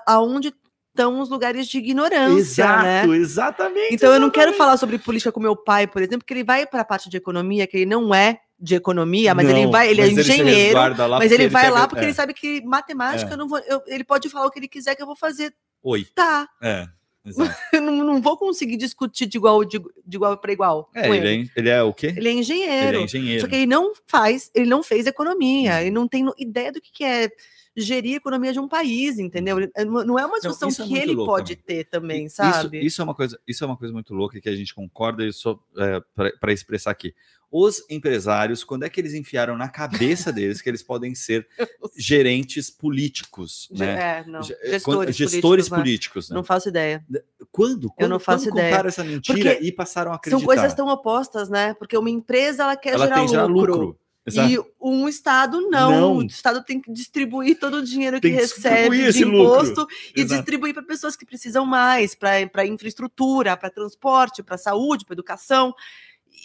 [0.06, 0.54] aonde
[0.98, 2.98] estão os lugares de ignorância, né?
[3.02, 3.94] Exato, exatamente.
[3.94, 6.66] Então eu não quero falar sobre política com meu pai, por exemplo, que ele vai
[6.66, 9.88] para a parte de economia, que ele não é de economia, mas ele Não, vai,
[9.90, 10.80] ele é engenheiro,
[11.20, 12.08] mas ele vai lá porque é.
[12.08, 13.34] ele sabe que matemática É.
[13.34, 15.54] eu não vou, eu- ele pode falar o que ele quiser que eu vou fazer,
[15.84, 16.08] Oi.
[16.16, 16.50] tá?
[16.62, 16.88] É.
[17.74, 20.90] Eu não, não vou conseguir discutir de igual de, de igual para igual.
[20.96, 22.14] É, com ele, é, ele é o quê?
[22.16, 22.88] Ele é engenheiro.
[22.88, 23.42] Ele é engenheiro.
[23.42, 26.90] Só que ele não faz, ele não fez economia, ele não tem ideia do que
[26.90, 27.30] que é
[27.78, 29.60] gerir a economia de um país, entendeu?
[29.60, 32.84] Ele- Não é uma discussão isso é que ele louco, pode ter também, sabe?
[32.84, 35.32] Isso, é uma coisa, isso é uma coisa muito louca que a gente concorda e
[35.32, 36.02] só é,
[36.40, 37.14] para expressar aqui.
[37.50, 41.48] Os empresários, quando é que eles enfiaram na cabeça deles que eles podem ser
[41.96, 44.20] gerentes políticos, né?
[44.20, 44.42] É, não.
[44.42, 45.78] Ge- quando- Gestores, gestores políticos, né?
[45.78, 46.36] políticos, né?
[46.36, 47.06] Não faço ideia.
[47.52, 47.90] Quando?
[47.92, 48.70] Quando, não faço quando ideia.
[48.72, 50.40] contaram essa mentira Porque e passaram a acreditar?
[50.40, 51.74] São coisas tão opostas, né?
[51.76, 54.00] Porque uma empresa ela quer Ela gerar, que gerar lucro, lucro.
[54.28, 54.52] Exato.
[54.52, 55.92] E um Estado não.
[55.92, 56.18] Não.
[56.18, 59.40] O Estado tem que distribuir todo o dinheiro que que recebe de lucro.
[59.42, 60.42] imposto e Exato.
[60.42, 65.74] distribuir para pessoas que precisam mais, para infraestrutura, para transporte, para saúde, para educação.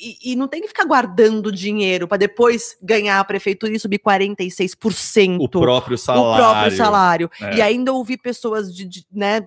[0.01, 3.99] E, e não tem que ficar guardando dinheiro para depois ganhar a prefeitura e subir
[3.99, 5.39] 46%.
[5.41, 6.33] O próprio salário.
[6.33, 7.31] o próprio salário.
[7.41, 7.57] É.
[7.57, 9.47] E ainda ouvir pessoas de, de, né,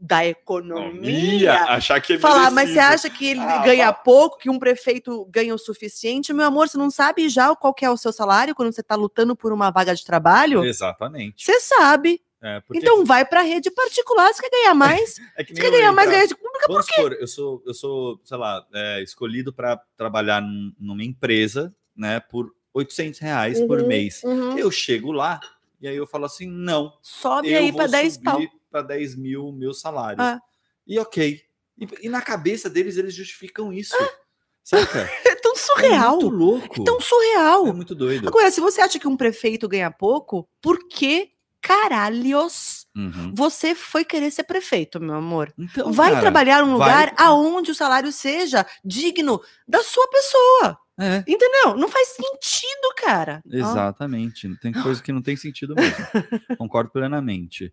[0.00, 1.10] da economia
[1.52, 3.92] Ia achar que é falar, mas você acha que ele Ah, ganha vá.
[3.92, 6.32] pouco, que um prefeito ganha o suficiente?
[6.32, 8.94] Meu amor, você não sabe já qual que é o seu salário quando você está
[8.94, 10.64] lutando por uma vaga de trabalho?
[10.64, 11.44] Exatamente.
[11.44, 12.22] Você sabe.
[12.40, 15.16] É, porque Então vai para rede particular, você quer ganhar mais?
[15.36, 16.66] é que Você quer eu ganhar mais, entrar- ganhar de pública?
[16.68, 21.74] Vamos supor, eu sou, eu sou, sei lá, é, escolhido para trabalhar num- numa empresa,
[21.96, 24.22] né, por 800 reais por Uhum, mês.
[24.24, 24.56] uhum.
[24.58, 25.40] Eu chego lá
[25.80, 28.40] e aí eu falo assim, não, Sobe eu aí vou para 10 pau.
[28.74, 30.20] Para 10 mil meu salário.
[30.20, 30.40] Ah.
[30.84, 31.40] E ok.
[31.78, 33.94] E, e na cabeça deles eles justificam isso,
[34.64, 35.08] saca?
[35.24, 36.18] É tão surreal.
[36.18, 36.80] É muito louco.
[36.82, 37.68] É tão surreal.
[37.68, 38.26] É muito doido.
[38.26, 43.32] Agora, se você acha que um prefeito ganha pouco, por que caralhos Uhum.
[43.34, 45.52] você foi querer ser prefeito, meu amor?
[45.58, 50.78] Então, vai cara, trabalhar num vai- lugar aonde o salário seja digno da sua pessoa.
[51.00, 51.74] É, Entendeu?
[51.76, 53.42] Não faz sentido, cara.
[53.44, 54.48] Ah, exatamente.
[54.60, 55.96] Tem coisa que não tem sentido mesmo.
[56.58, 57.68] Concordo plenamente.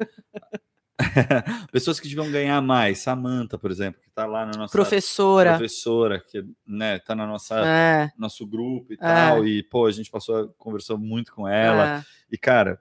[1.71, 5.51] Pessoas que deviam ganhar mais, Samantha, por exemplo, que está lá na nossa professora.
[5.51, 10.09] professora, que né, tá na nossa É, nosso grupo e tal, e pô, a gente
[10.09, 12.03] passou, conversou muito com ela, é.
[12.31, 12.79] e cara,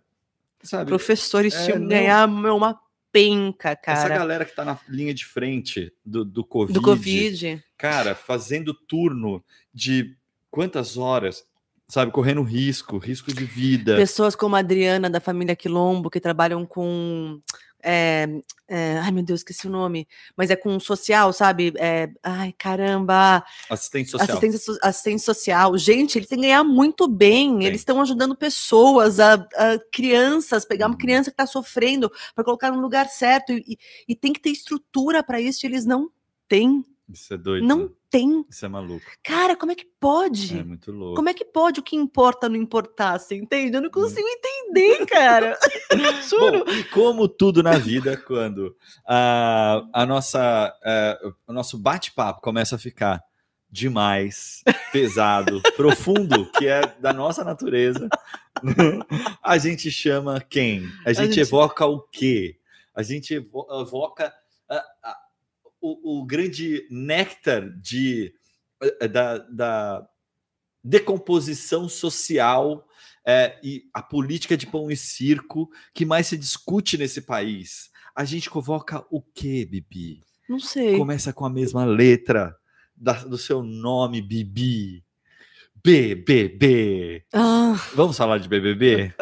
[0.63, 2.79] sabe, Professores é, tinham ganhar meu, uma
[3.13, 4.19] penca, essa cara.
[4.19, 7.63] galera que tá na linha de frente do, do COVID, Do Covid.
[7.77, 10.17] cara, fazendo turno de
[10.51, 11.45] quantas horas,
[11.89, 13.97] sabe, correndo risco, risco de vida.
[13.97, 17.41] Pessoas como a Adriana, da família Quilombo, que trabalham com.
[17.83, 18.29] É,
[18.69, 20.07] é, ai, meu Deus, esqueci o nome.
[20.37, 21.73] Mas é com social, sabe?
[21.77, 23.45] É, ai, caramba.
[23.69, 24.29] Assistente social.
[24.29, 25.77] Assistência, so- assistente social.
[25.79, 27.59] Gente, eles têm que ganhar muito bem.
[27.59, 27.67] Tem.
[27.67, 30.99] Eles estão ajudando pessoas, a, a crianças, pegar uma Uhum.
[30.99, 33.53] criança que está sofrendo para colocar no lugar certo.
[33.53, 35.65] E, e tem que ter estrutura para isso.
[35.65, 36.11] e Eles não
[36.49, 36.85] têm.
[37.09, 37.67] Isso é doido.
[37.67, 37.89] Não né?
[38.11, 38.45] Tem.
[38.51, 39.05] Isso é maluco.
[39.23, 40.59] Cara, como é que pode?
[40.59, 41.17] É muito louco.
[41.17, 43.19] Como é que pode o que importa não importar?
[43.19, 43.77] Você entende?
[43.77, 45.57] Eu não consigo entender, cara.
[46.29, 46.65] Juro.
[46.65, 52.77] Bom, e como tudo na vida, quando a, a nossa, é, o nosso bate-papo começa
[52.77, 53.23] a ficar
[53.73, 58.09] demais, pesado, profundo, que é da nossa natureza,
[59.43, 60.89] a gente chama quem?
[61.07, 62.57] A gente, gente- evoca o quê?
[62.95, 64.35] A gente evo- evoca
[64.69, 65.17] a- a-
[65.81, 68.33] o, o grande néctar de,
[68.83, 70.07] eh, da, da
[70.83, 72.87] decomposição social
[73.27, 77.91] é, e a política de pão e circo que mais se discute nesse país.
[78.17, 80.21] A gente convoca o quê, Bibi?
[80.49, 80.97] Não sei.
[80.97, 82.57] Começa com a mesma letra
[82.97, 85.05] da- do seu nome, Bibi.
[85.83, 87.25] BBB.
[87.33, 89.15] Ah, Vamos falar de BBB?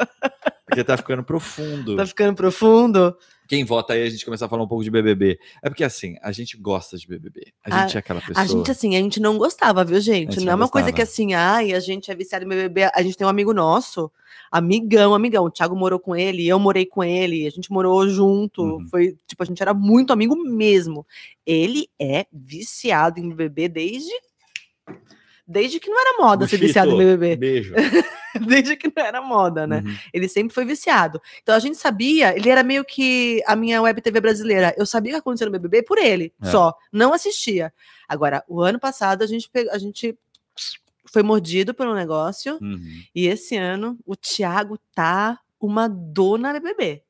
[0.66, 1.96] Porque tá ficando profundo.
[1.96, 3.16] Tá ficando profundo.
[3.48, 5.40] Quem vota aí, a gente começar a falar um pouco de BBB.
[5.62, 7.50] É porque assim, a gente gosta de BBB.
[7.64, 8.44] A gente é aquela pessoa.
[8.44, 10.34] A gente, assim, a gente não gostava, viu, gente?
[10.34, 12.90] gente não é uma coisa que assim, ai, a gente é viciado em BBB.
[12.94, 14.12] A gente tem um amigo nosso,
[14.52, 15.46] amigão, amigão.
[15.46, 18.62] O Thiago morou com ele, eu morei com ele, a gente morou junto.
[18.62, 18.86] Uhum.
[18.88, 21.06] Foi, tipo, a gente era muito amigo mesmo.
[21.46, 24.12] Ele é viciado em BBB desde.
[25.50, 27.36] Desde que não era moda ser Buchito, viciado em BBB.
[27.36, 27.74] Beijo.
[28.46, 29.82] Desde que não era moda, né?
[29.84, 29.96] Uhum.
[30.12, 31.20] Ele sempre foi viciado.
[31.42, 34.74] Então a gente sabia, ele era meio que a minha web TV brasileira.
[34.76, 36.50] Eu sabia o que acontecia no BBB por ele, É.
[36.50, 36.74] só.
[36.92, 37.72] Não assistia.
[38.06, 40.14] Agora, o ano passado a gente, pegou, a gente
[41.06, 42.58] foi mordido pelo negócio.
[42.60, 43.02] Uhum.
[43.14, 47.02] E esse ano o Thiago tá uma dona BBB.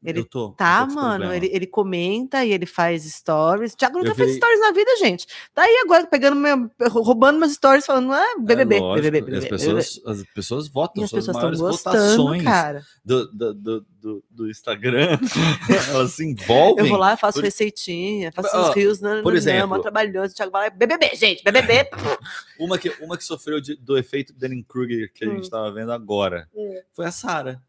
[0.00, 3.74] Ele eu tô, eu Tá, tô mano, ele, ele comenta e ele faz stories.
[3.74, 5.26] Thiago nunca fez stories na vida, gente.
[5.52, 9.34] Tá aí agora pegando meu, roubando meus stories, falando, ah, BBB, É lógico, BBB, e
[9.38, 9.58] as BBB.
[9.64, 12.86] pessoas, as pessoas votam, E as pessoas estão gostando, votações cara.
[13.04, 13.54] do, do,
[14.00, 15.18] do, do, Instagram.
[15.90, 16.84] Elas se envolvem.
[16.84, 19.82] Eu vou lá, faço por- receitinha, faço Ó, uns rios, não, por não, exemplo- não,
[19.82, 20.32] trabalhoso.
[20.32, 21.90] O Thiago vai lá, BBB, gente, BBB.
[22.60, 25.42] Uma que, uma que sofreu de- do efeito Dunning-Kruger que a gente Hum.
[25.42, 26.80] estava vendo agora Hum.
[26.92, 27.60] foi a Sara.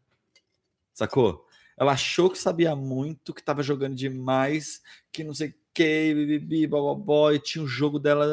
[0.94, 1.44] Sacou?
[1.80, 6.66] Ela achou que sabia muito, que estava jogando demais, que não sei o que, bibibi,
[6.66, 8.26] bababó, e tinha o jogo dela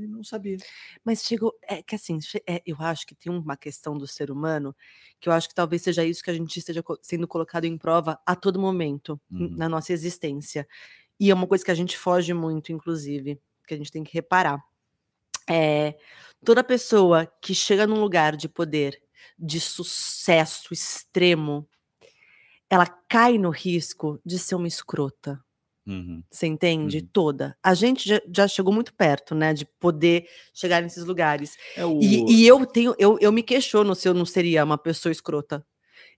[0.00, 0.56] e não sabia.
[1.04, 4.74] Mas chegou, é que assim, é, eu acho que tem uma questão do ser humano
[5.20, 8.20] que eu acho que talvez seja isso que a gente esteja sendo colocado em prova
[8.24, 9.48] a todo momento Uhum.
[9.56, 10.66] na nossa existência.
[11.18, 14.12] E é uma coisa que a gente foge muito, inclusive, que a gente tem que
[14.14, 14.62] reparar.
[15.48, 15.96] É,
[16.44, 19.00] toda pessoa que chega num lugar de poder,
[19.38, 21.68] de sucesso extremo,
[22.70, 25.40] ela cai no risco de ser uma escrota.
[25.86, 26.22] Uhum.
[26.28, 26.98] Você entende?
[26.98, 27.08] Uhum.
[27.12, 27.56] Toda.
[27.62, 29.54] A gente já, já chegou muito perto, né?
[29.54, 31.56] De poder chegar nesses lugares.
[31.76, 34.76] É o E, e eu tenho, eu, eu me questiono se eu não seria uma
[34.76, 35.64] pessoa escrota.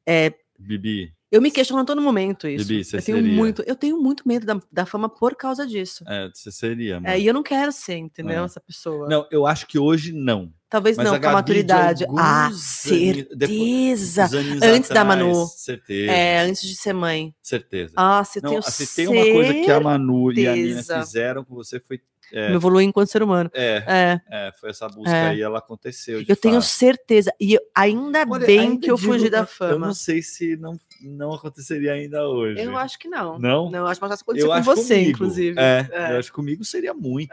[0.06, 1.12] É, Bibi.
[1.30, 2.66] eu me questiono a todo momento isso.
[2.66, 3.32] Bibi, você eu tenho seria.
[3.34, 6.02] muito, eu tenho muito medo da, da fama por causa disso.
[6.08, 7.08] É, você seria, mano.
[7.08, 8.40] É, e eu não quero ser, entendeu?
[8.40, 8.44] É.
[8.46, 9.06] Essa pessoa.
[9.06, 10.50] Não, eu acho que hoje não.
[10.70, 12.04] Talvez Mas não, com a maturidade.
[12.16, 14.24] Ah, depois- certeza.
[14.38, 15.46] Aninhos Antes da atrás, Manu.
[15.46, 16.12] Certeza.
[16.12, 17.34] É, antes de ser mãe.
[17.42, 17.94] Certeza.
[18.42, 22.00] Tenho se tem uma coisa que a Manu e a Nina fizeram com você foi.
[22.30, 23.50] É, Me evoluir enquanto ser humano.
[23.54, 25.30] é, É, é, foi essa busca É.
[25.30, 26.22] aí, ela aconteceu.
[26.28, 26.64] eu tenho fato.
[26.68, 27.32] certeza.
[27.40, 29.86] E eu- ainda Olha, bem ainda que eu digo, fugi da eu- Eu fama.
[29.86, 32.60] não sei se não, não aconteceria ainda hoje.
[32.60, 33.38] Eu acho que não.
[33.38, 33.70] Não?
[33.70, 35.10] Não, eu acho mais fácil acontecer Eu com você, comigo.
[35.12, 35.58] inclusive.
[35.58, 36.12] É, É.
[36.12, 37.32] eu acho que comigo seria muito.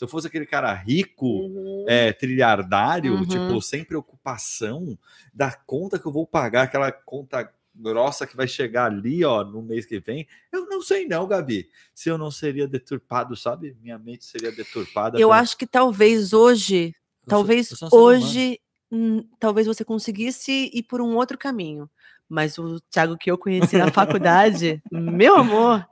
[0.00, 1.84] Se eu fosse aquele cara rico, Uhum.
[1.86, 3.26] é, trilhardário, Uhum.
[3.26, 4.98] tipo, sem preocupação
[5.34, 9.60] da conta que eu vou pagar, aquela conta grossa que vai chegar ali, ó, no
[9.60, 10.26] mês que vem.
[10.50, 11.68] Eu não sei não, Gabi.
[11.94, 13.76] Se eu não seria deturpado, sabe?
[13.82, 15.18] Minha mente seria deturpada.
[15.18, 18.04] Eu pela- acho que talvez hoje, Eu sou- talvez sou humano.
[18.06, 18.58] hoje,
[18.90, 21.90] hum, talvez você conseguisse ir por um outro caminho.
[22.32, 25.84] Mas o Thiago que eu conheci na faculdade, meu amor,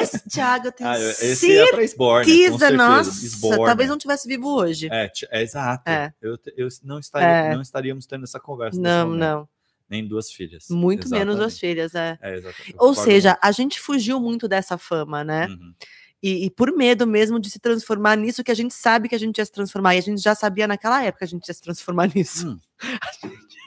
[0.00, 2.76] esse Thiago eu tenho Ah, esse é pra Sborne, com certeza, certeza.
[2.76, 3.64] nossa, Sborne.
[3.66, 4.88] talvez não tivesse vivo hoje.
[4.90, 5.82] É, é exato.
[5.86, 6.10] É.
[6.22, 7.54] Eu, eu não, estaria, É.
[7.54, 8.80] não estaríamos tendo essa conversa.
[8.80, 9.46] não, não,
[9.90, 10.64] Nem duas filhas.
[10.70, 11.60] muito menos duas Exatamente.
[11.60, 12.18] filhas, é.
[12.22, 12.74] É, exatamente.
[12.78, 15.46] Ou seja, a gente fugiu muito dessa fama, né?
[15.46, 15.62] muito.
[15.62, 15.74] Uhum.
[16.22, 19.18] E, e por medo mesmo de se transformar nisso que a gente sabe que a
[19.18, 19.94] gente ia se transformar.
[19.94, 22.48] E a gente já sabia naquela época que a gente ia se transformar nisso.
[22.48, 22.58] Hum.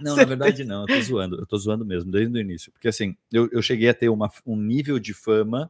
[0.02, 2.72] Não, na verdade não, eu tô zoando, eu tô zoando mesmo, desde o início.
[2.72, 5.70] Porque assim, eu, eu cheguei a ter uma, um nível de fama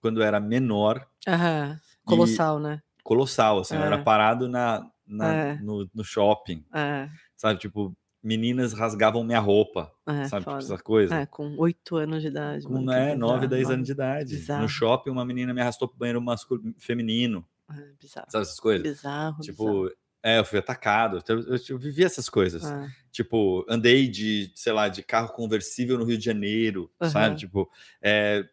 [0.00, 1.78] quando eu era menor, Aham.
[2.04, 2.80] Colossal, né?
[3.02, 4.02] colossal, assim, eu era É.
[4.02, 5.58] parado na, na- É.
[5.60, 7.58] no, no shopping, É, sabe?
[7.60, 7.92] Tipo,
[8.26, 10.44] meninas rasgavam minha roupa, é, sabe?
[10.44, 11.14] Tipo, essa coisa.
[11.14, 12.64] É, com oito anos de idade.
[12.66, 13.74] Com mano, que né, 9, bizarro, 10 mano.
[13.74, 14.34] anos de idade.
[14.36, 14.62] Bizarro.
[14.62, 18.26] No shopping, uma menina me arrastou pro banheiro masculino, feminino, É, bizarro.
[18.30, 18.82] sabe essas coisas?
[18.82, 19.40] Bizarro.
[19.40, 19.90] Tipo,
[20.22, 21.22] é, eu fui atacado.
[21.28, 22.62] Eu, eu, eu vivi essas coisas.
[22.62, 22.84] bizarro.
[22.86, 22.88] É.
[23.12, 27.10] Tipo, andei de, sei lá, de carro conversível no Rio de Janeiro, Aham.
[27.10, 27.36] sabe?
[27.36, 27.70] Tipo,
[28.02, 28.44] é,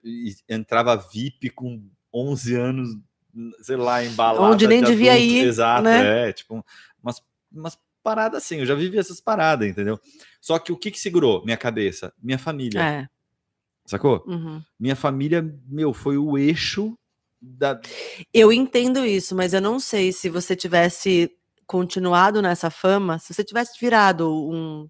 [0.47, 1.83] entrava VIP com
[2.13, 2.89] 11 anos,
[3.62, 4.43] sei lá, embalado.
[4.45, 6.29] Onde nem devia ir, Exato, né?
[6.29, 6.31] é.
[6.33, 6.63] Tipo,
[7.01, 8.57] umas, umas paradas assim.
[8.57, 9.99] Eu já vivi essas paradas, entendeu?
[10.41, 12.13] Só que o que, que segurou minha cabeça?
[12.21, 13.07] Minha família, É.
[13.85, 14.23] sacou?
[14.27, 14.61] uhum.
[14.79, 16.97] Minha família, meu, foi o eixo
[17.41, 17.79] da.
[18.33, 21.31] Eu entendo isso, mas eu não sei se você tivesse
[21.67, 24.88] continuado nessa fama, se você tivesse virado um.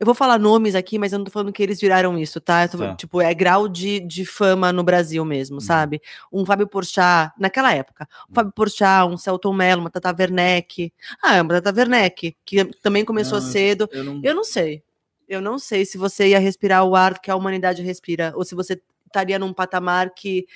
[0.00, 2.66] Eu vou falar nomes aqui, mas eu não tô falando que eles viraram isso, tá?
[2.68, 2.94] Tô Tá.
[2.94, 5.60] Tipo, é grau de, de fama no Brasil mesmo, Uhum.
[5.60, 6.00] sabe?
[6.32, 8.08] Um Fábio Porchat, naquela época.
[8.30, 10.92] Um Fábio Porchat, um Celton Mello, uma Tata Werneck.
[11.22, 13.88] Ah, uma Tata Werneck, que também começou Não, cedo.
[13.92, 14.20] Eu não.
[14.22, 14.82] Eu não sei.
[15.28, 18.54] Eu não sei se você ia respirar o ar que a humanidade respira, ou se
[18.54, 20.46] você estaria num patamar que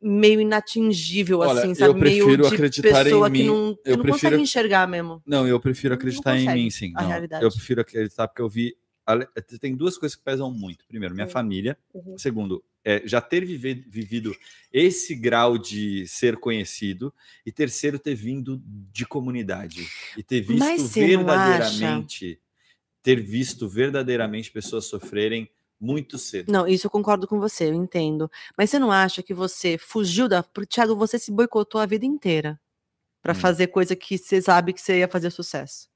[0.00, 2.00] meio inatingível, Olha, assim, eu sabe?
[2.00, 3.46] Meio prefiro de acreditar em pessoa que mim.
[3.46, 5.22] não, que Eu não prefiro- consegue enxergar mesmo.
[5.26, 6.92] Não, eu prefiro acreditar em mim, sim.
[6.94, 7.44] a Não, realidade.
[7.44, 8.76] Eu prefiro acreditar porque eu vi
[9.58, 10.84] tem duas coisas que pesam muito.
[10.86, 11.30] Primeiro, minha Hum.
[11.30, 11.78] família.
[11.94, 12.18] Uhum.
[12.18, 14.36] Segundo, é, já ter vive- vivido
[14.70, 17.10] esse grau de ser conhecido.
[17.46, 18.60] E terceiro, ter vindo
[18.92, 19.86] de comunidade.
[20.14, 22.38] E ter visto verdadeiramente.
[23.02, 25.48] Ter visto verdadeiramente pessoas sofrerem
[25.80, 26.50] muito cedo.
[26.52, 28.30] Não, isso eu concordo com você, eu entendo.
[28.56, 30.42] Mas você não acha que você fugiu da.
[30.42, 32.60] Porque, Thiago, você se boicotou a vida inteira
[33.22, 33.36] pra Hum.
[33.36, 35.88] fazer coisa que você sabe que você ia fazer sucesso.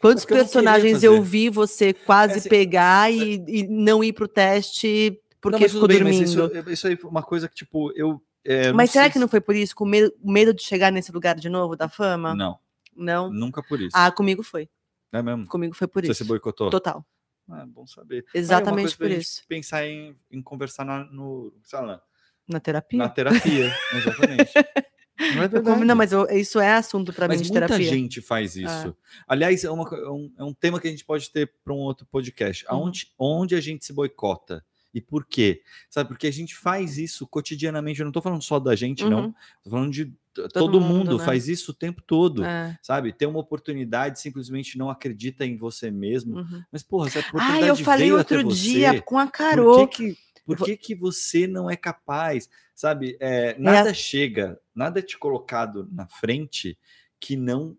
[0.00, 4.02] Quantos Porque não queria personagens eu vi você quase É assim, pegar e, e não
[4.02, 6.22] ir pro teste Não, porque mas ficou bem, dormindo?
[6.22, 8.22] isso, isso aí foi uma coisa que, tipo, eu.
[8.44, 9.74] é, Mas será sei que não foi por isso?
[9.74, 12.34] Com medo, medo de chegar nesse lugar de novo, da fama?
[12.34, 12.58] Não,
[12.96, 13.30] Não?
[13.30, 13.90] nunca por isso.
[13.92, 14.68] Ah, comigo foi.
[15.12, 15.46] é mesmo?
[15.48, 16.22] Comigo foi por Você isso.
[16.22, 16.70] se boicotou?
[16.70, 17.04] Total.
[17.50, 18.24] Ah, bom saber.
[18.34, 19.42] Exatamente por isso.
[19.48, 22.02] Pensar em, em conversar na, no, sei lá,
[22.46, 22.98] Na terapia?
[22.98, 23.72] na terapia.
[23.94, 24.52] exatamente.
[25.34, 27.90] Não é como- não, mas eu- isso é assunto pra Mas mim de muita terapia.
[27.90, 28.96] gente faz isso.
[29.26, 31.78] Aliás, é, uma é um, é um tema que a gente pode ter para um
[31.78, 32.64] outro podcast.
[32.66, 32.70] Uhum.
[32.76, 34.64] Aonde, onde a gente se boicota?
[34.94, 35.62] E por quê?
[35.90, 38.00] Sabe, porque a gente faz isso cotidianamente.
[38.00, 39.26] Eu não estou falando só da gente, não.
[39.26, 39.34] Uhum.
[39.62, 41.24] Tô falando de t- todo, mundo, mundo, né?
[41.24, 42.42] faz isso o tempo todo.
[42.44, 43.12] É, Sabe?
[43.12, 46.38] Ter uma oportunidade, simplesmente não acredita em você mesmo.
[46.38, 46.62] uhum.
[46.72, 48.56] Mas, porra, essa oportunidade Ah, eu falei outro você.
[48.56, 49.86] dia com a Carol.
[49.86, 52.48] Por que, que, por que, que você não é capaz?
[52.74, 56.78] Sabe, é, nada chega, nada é te colocado na frente
[57.20, 57.76] que não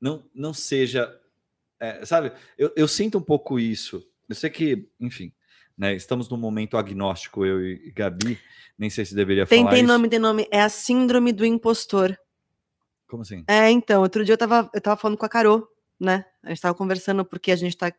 [0.00, 1.12] não, não seja.
[1.80, 4.06] é, sabe, eu, eu sinto um pouco isso.
[4.28, 5.32] Eu sei que, enfim,
[5.78, 8.38] né, estamos num momento agnóstico, eu e Gabi.
[8.76, 9.92] Nem sei se deveria Tem, falar tem isso.
[9.92, 10.48] nome, tem nome.
[10.50, 12.18] É a síndrome do impostor.
[13.08, 13.44] Como assim?
[13.46, 15.66] É, então, outro dia eu tava, eu tava falando com a Carol,
[15.98, 16.24] né?
[16.42, 17.92] A gente tava conversando porque a gente tá.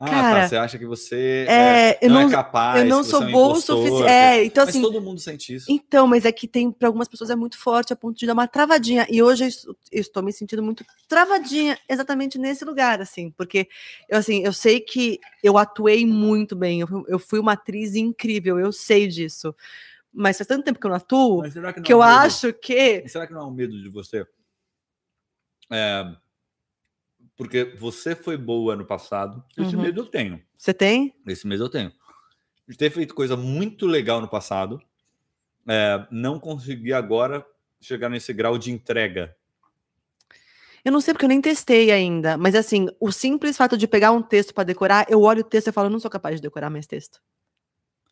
[0.00, 0.48] Ah, Cara, tá.
[0.48, 3.32] Você acha que você É, eu não, não, é capaz, eu não sou é um
[3.32, 4.08] boa o suficiente.
[4.08, 4.80] É, então Mas assim.
[4.82, 5.66] todo mundo sente isso.
[5.68, 8.32] Então, mas é que tem para algumas pessoas é muito forte a ponto de dar
[8.32, 9.06] uma travadinha.
[9.10, 13.68] E hoje eu es- eu estou me sentindo muito travadinha exatamente nesse lugar, assim, porque
[14.08, 17.96] eu assim, eu sei que eu atuei muito bem, eu, fui- eu fui uma atriz
[17.96, 19.52] incrível, eu sei disso.
[20.12, 22.08] Mas faz tanto tempo que eu não atuo que não que é eu medo?
[22.10, 24.24] acho que Será que não é um medo de você?
[25.70, 26.04] É,
[27.38, 29.42] porque você foi boa ano passado.
[29.56, 29.82] Esse Uhum.
[29.82, 30.42] medo eu tenho.
[30.58, 31.14] você tem?
[31.26, 31.92] Esse medo eu tenho.
[32.68, 34.82] De ter feito coisa muito legal no passado,
[35.66, 37.46] é, não conseguir agora
[37.80, 39.34] chegar nesse grau de entrega.
[40.84, 44.10] Eu não sei porque eu nem testei ainda, mas assim, o simples fato de pegar
[44.10, 46.42] um texto para decorar, eu olho o texto e falo, eu não sou capaz de
[46.42, 47.20] decorar mais texto.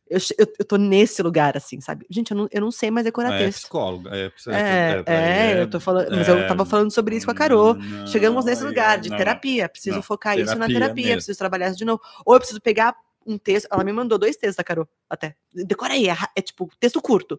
[0.08, 2.06] Eu, eu, eu tô nesse lugar, assim, sabe?
[2.08, 3.62] Gente, eu não, eu não sei mais decorar é texto.
[3.62, 4.08] psicólogo.
[4.08, 7.32] É, precisa- É, pra- é, eu tô falando, mas eu tava falando sobre isso com
[7.32, 7.74] a Carol.
[7.74, 9.16] não, Chegamos nesse lugar de não.
[9.16, 11.16] terapia, preciso não, focar isso na terapia terapia, mesmo.
[11.16, 12.00] preciso trabalhar isso de novo.
[12.24, 12.94] Ou eu preciso pegar
[13.26, 15.34] um texto, ela me mandou dois textos da Carol, até.
[15.52, 17.36] Decora aí, é, é tipo texto curto.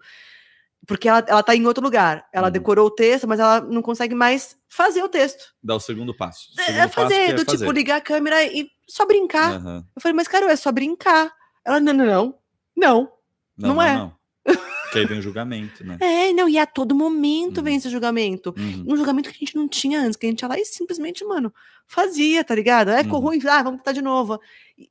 [0.85, 2.27] Porque ela, ela tá em outro lugar.
[2.33, 2.51] Ela Uhum.
[2.51, 5.53] decorou o texto, mas ela não consegue mais fazer o texto.
[5.63, 6.49] Dá o segundo passo.
[6.55, 7.71] O É, segundo é passo fazer, é do tipo, fazer.
[7.71, 9.53] ligar a câmera e só brincar.
[9.53, 9.85] Aham.
[9.95, 11.31] Eu falei, mas Carol, é só brincar.
[11.65, 12.35] Ela, não, não, não.
[12.77, 13.11] Não.
[13.57, 13.95] Não, Não é.
[13.97, 14.15] não.
[14.87, 15.97] Porque aí vem o julgamento, né?
[15.99, 17.63] É, não, e a todo momento Uhum.
[17.63, 18.53] vem esse julgamento.
[18.57, 18.85] Uhum.
[18.87, 21.25] um julgamento que a gente não tinha antes, que a gente ia lá e simplesmente,
[21.25, 21.53] mano,
[21.87, 22.89] fazia, tá ligado?
[22.89, 23.27] É, ficou Uhum.
[23.27, 24.39] ruim, ah, vamos tentar de novo.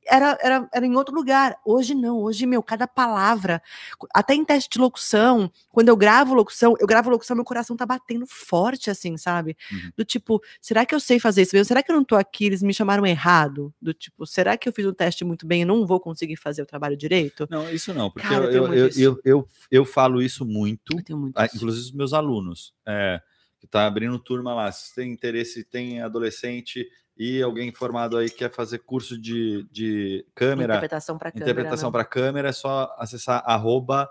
[0.05, 1.55] Era, era, era em outro lugar.
[1.63, 3.61] Hoje não, hoje, meu, cada palavra,
[4.13, 7.85] até em teste de locução, quando eu gravo locução, eu gravo locução, meu coração tá
[7.85, 9.55] batendo forte, assim, sabe?
[9.71, 9.91] Uhum.
[9.95, 11.67] Do tipo, será que eu sei fazer isso mesmo?
[11.67, 13.73] Será que eu não tô aqui, eles me chamaram errado?
[13.81, 16.63] Do tipo, será que eu fiz um teste muito bem e não vou conseguir fazer
[16.63, 17.47] o trabalho direito?
[17.49, 21.37] Não, isso não, porque Cara, eu eu, eu, eu, eu, eu, falo isso muito, muito
[21.37, 23.21] ah, inclusive os meus alunos, é,
[23.59, 28.37] que tá abrindo turma lá, se tem interesse, tem adolescente e alguém formado aí que
[28.37, 31.49] quer fazer curso de, de câmera, Interpretação pra câmera.
[31.51, 31.91] interpretação né?
[31.91, 34.07] para câmera, é só acessar arroba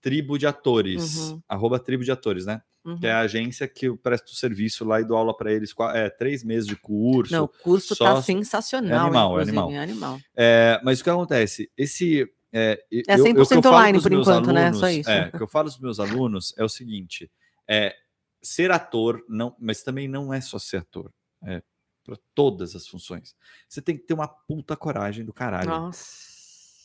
[0.00, 1.42] tribo de atores, Uhum.
[1.48, 2.60] arroba tribo de atores, né?
[2.84, 2.98] Uhum.
[2.98, 6.08] Que é a agência que eu presto serviço lá e dou aula para eles, é,
[6.08, 8.90] três meses de curso, Não, o curso só- tá sensacional.
[8.90, 9.70] é animal, é animal.
[9.70, 10.18] É animal.
[10.34, 11.70] É, mas o que acontece?
[11.76, 12.26] Esse.
[12.52, 14.72] É, eu- É eu- 100% o que eu falo online por enquanto, né?
[14.72, 15.10] Só alunos- isso.
[15.10, 17.30] É, o que eu falo para os meus alunos é o seguinte:
[17.68, 17.94] é,
[18.42, 21.12] ser ator, não, mas também não é só ser ator.
[21.44, 21.62] É
[22.02, 23.36] para todas as funções.
[23.68, 25.70] Você tem que ter uma puta coragem do caralho.
[25.70, 26.39] Nossa.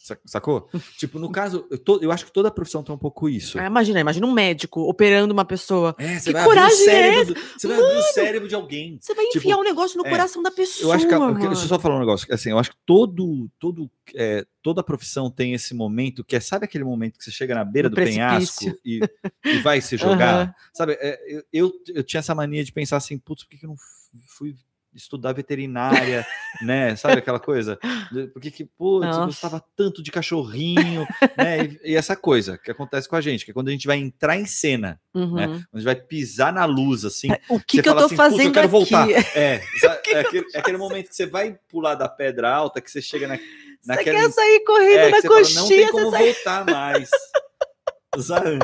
[0.06, 0.70] Sa- Sacou?
[0.98, 3.58] tipo, no caso, eu, to- eu acho que toda profissão tem um pouco isso.
[3.60, 5.96] Ah, imagina, imagina um médico operando uma pessoa.
[5.98, 8.56] É, você Que vai abrir coragem é cérebro do- Você vai abrir o cérebro de
[8.56, 8.98] alguém.
[9.02, 10.89] Você vai Tipo, enfiar um negócio no é, coração da pessoa.
[10.89, 11.39] Eu acho que, a- mano.
[11.39, 12.32] deixa eu só falar um negócio.
[12.34, 16.65] Assim, eu acho que todo, todo, é, toda profissão tem esse momento que é, sabe
[16.65, 19.00] aquele momento que você chega na beira No do penhasco e,
[19.46, 20.36] e vai se jogar?
[20.46, 20.54] Aham.
[20.73, 23.65] Sabe, é, eu, eu, eu tinha essa mania de pensar assim, putz, por que, que
[23.65, 23.75] eu não
[24.27, 24.56] fui
[24.96, 26.25] estudar veterinária,
[26.62, 26.96] né?
[26.96, 27.77] Sabe aquela coisa?
[28.33, 29.25] Por que putz, eu Nossa.
[29.25, 31.06] gostava tanto de cachorrinho,
[31.37, 31.65] né?
[31.83, 33.98] E, e essa coisa que acontece com a gente, que é quando a gente vai
[33.98, 35.33] entrar em cena, Uhum.
[35.35, 35.48] né?
[35.48, 38.15] Quando a gente vai pisar na luz, assim, O que, você que eu tô assim,
[38.15, 38.71] "Putz, fazendo eu quero aqui?
[38.71, 39.10] voltar.
[39.35, 39.60] É,
[40.04, 43.02] que é aquele, é aquele momento que você vai pular da pedra alta, que você
[43.02, 43.43] chega na, Você
[43.85, 44.19] naquela.
[44.19, 46.25] quer sair correndo é, na você fala, não tem coxinha, como você sai...
[46.33, 47.10] voltar mais.
[48.22, 48.60] Sabe?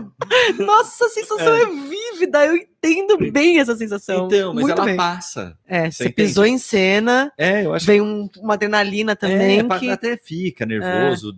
[0.59, 1.65] Nossa, a sensação é.
[1.65, 4.27] vívida, eu entendo bem essa sensação.
[4.27, 4.95] Então, mas Muito ela bem.
[4.97, 5.57] passa.
[5.67, 9.79] É, Você você pisou em cena, É, eu acho vem um- uma adrenalina também é,
[9.79, 11.35] que até fica nervoso,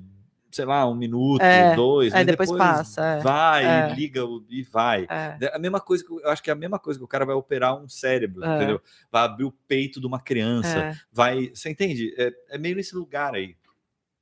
[0.52, 3.20] sei lá, um minuto, É, dois, aí mas depois passa, é.
[3.22, 3.94] vai, É.
[3.96, 5.08] liga e vai.
[5.10, 7.26] é, A mesma coisa que eu acho que é a mesma coisa que o cara
[7.26, 8.56] vai operar um cérebro, É.
[8.58, 8.82] entendeu?
[9.12, 12.14] Vai abrir o peito de uma criança, é, vai, você entende?
[12.18, 13.56] É, é meio nesse lugar aí.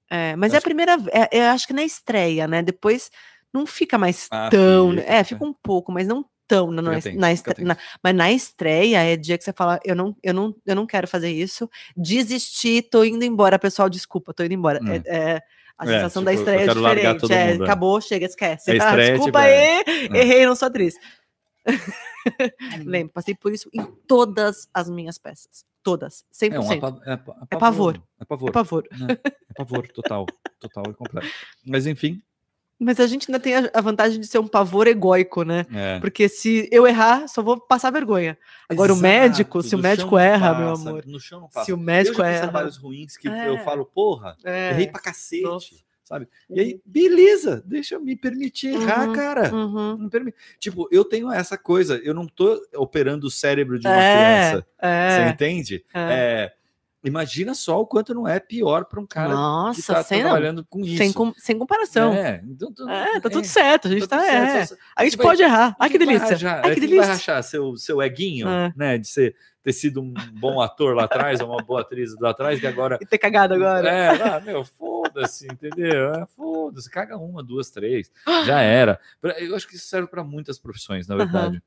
[0.10, 0.36] é.
[0.36, 2.62] Mas é a primeira, é, eu acho que na estreia, né?
[2.62, 3.10] Depois
[3.54, 5.36] não fica mais Ah, tão, fica, é, fica.
[5.36, 9.04] fica um pouco, mas não tão na, na, na fica estre- na- mas na estreia
[9.04, 12.82] é dia que você fala, eu não, eu não, eu não quero fazer isso, desisti,
[12.82, 14.80] tô indo embora, pessoal, desculpa, tô indo embora.
[14.84, 14.90] Hum.
[14.92, 15.42] É, é,
[15.78, 16.74] a É, sensação da tipo, eu estreia é
[17.14, 17.34] diferente.
[17.34, 17.66] é, mundo, é.
[17.66, 18.72] acabou, chega, esquece.
[18.82, 19.78] Ah, desculpa tipo, é.
[19.78, 19.84] aí,
[20.14, 20.18] É.
[20.22, 20.96] errei, não sou atriz.
[22.86, 25.64] Lembro, passei por isso em todas as minhas peças.
[25.84, 26.54] Todas, 100%.
[26.54, 27.14] É, um apa- é,
[27.56, 28.02] É pavor.
[28.20, 28.50] É pavor.
[28.50, 28.88] É pavor.
[28.92, 29.08] né?
[29.26, 30.26] É pavor, total.
[30.60, 31.28] Total e completo.
[31.66, 32.22] Mas enfim.
[32.84, 35.66] Mas a gente ainda tem a, vantagem de ser um pavor egóico, né?
[35.72, 36.00] É.
[36.00, 38.36] Porque se eu errar, só vou passar vergonha.
[38.68, 41.04] Agora, o médico, Exato, se o médico erra, meu passa, amor.
[41.06, 41.66] No chão não passa.
[41.68, 42.42] Se o eu médico já fiz erra.
[42.42, 43.50] trabalhos ruins que É.
[43.50, 44.72] eu falo, porra, É.
[44.72, 45.44] errei pra cacete.
[45.44, 45.76] Nossa.
[46.04, 46.28] Sabe?
[46.50, 49.54] E aí, beleza, deixa eu me permitir errar, Uhum, cara.
[49.56, 49.98] Uhum.
[49.98, 53.96] Não permi- Tipo, eu tenho essa coisa, eu não tô operando o cérebro de uma
[53.96, 54.68] É, criança.
[54.82, 55.86] Você é, entende?
[55.94, 56.52] é.
[57.04, 60.20] É, imagina só o quanto não é pior para um cara que Nossa, tá sem,
[60.22, 60.98] não, trabalhando com isso.
[60.98, 62.14] sem, com- sem comparação.
[62.14, 63.88] É, É, então, tu- tá tudo é, certo.
[63.88, 64.24] A gente tá tá.
[64.24, 64.66] tudo certo, é.
[64.66, 65.76] só- só- A gente vai- pode errar.
[65.80, 66.50] Ai, que Quem vai delícia.
[66.52, 67.06] Ai, É, que vai delícia.
[67.14, 68.74] rachar seu, seu eguinho, É.
[68.76, 68.98] né?
[68.98, 72.60] De ser, ter sido um bom ator lá atrás, ou uma boa atriz lá atrás,
[72.60, 72.98] que agora.
[73.02, 73.88] E ter cagado agora.
[73.90, 76.14] É, ah, meu, foda-se, entendeu?
[76.14, 78.12] É, foda-se, caga uma, duas, três,
[78.46, 79.00] já era.
[79.40, 81.62] Eu acho que isso serve para muitas profissões, na verdade.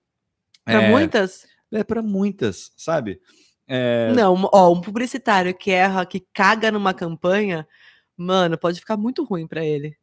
[0.65, 1.47] Pra é, muitas?
[1.73, 3.21] É para muitas, sabe?
[3.67, 7.67] É, Não, ó, um publicitário que erra, que caga numa campanha,
[8.17, 9.97] mano, pode ficar muito ruim pra ele.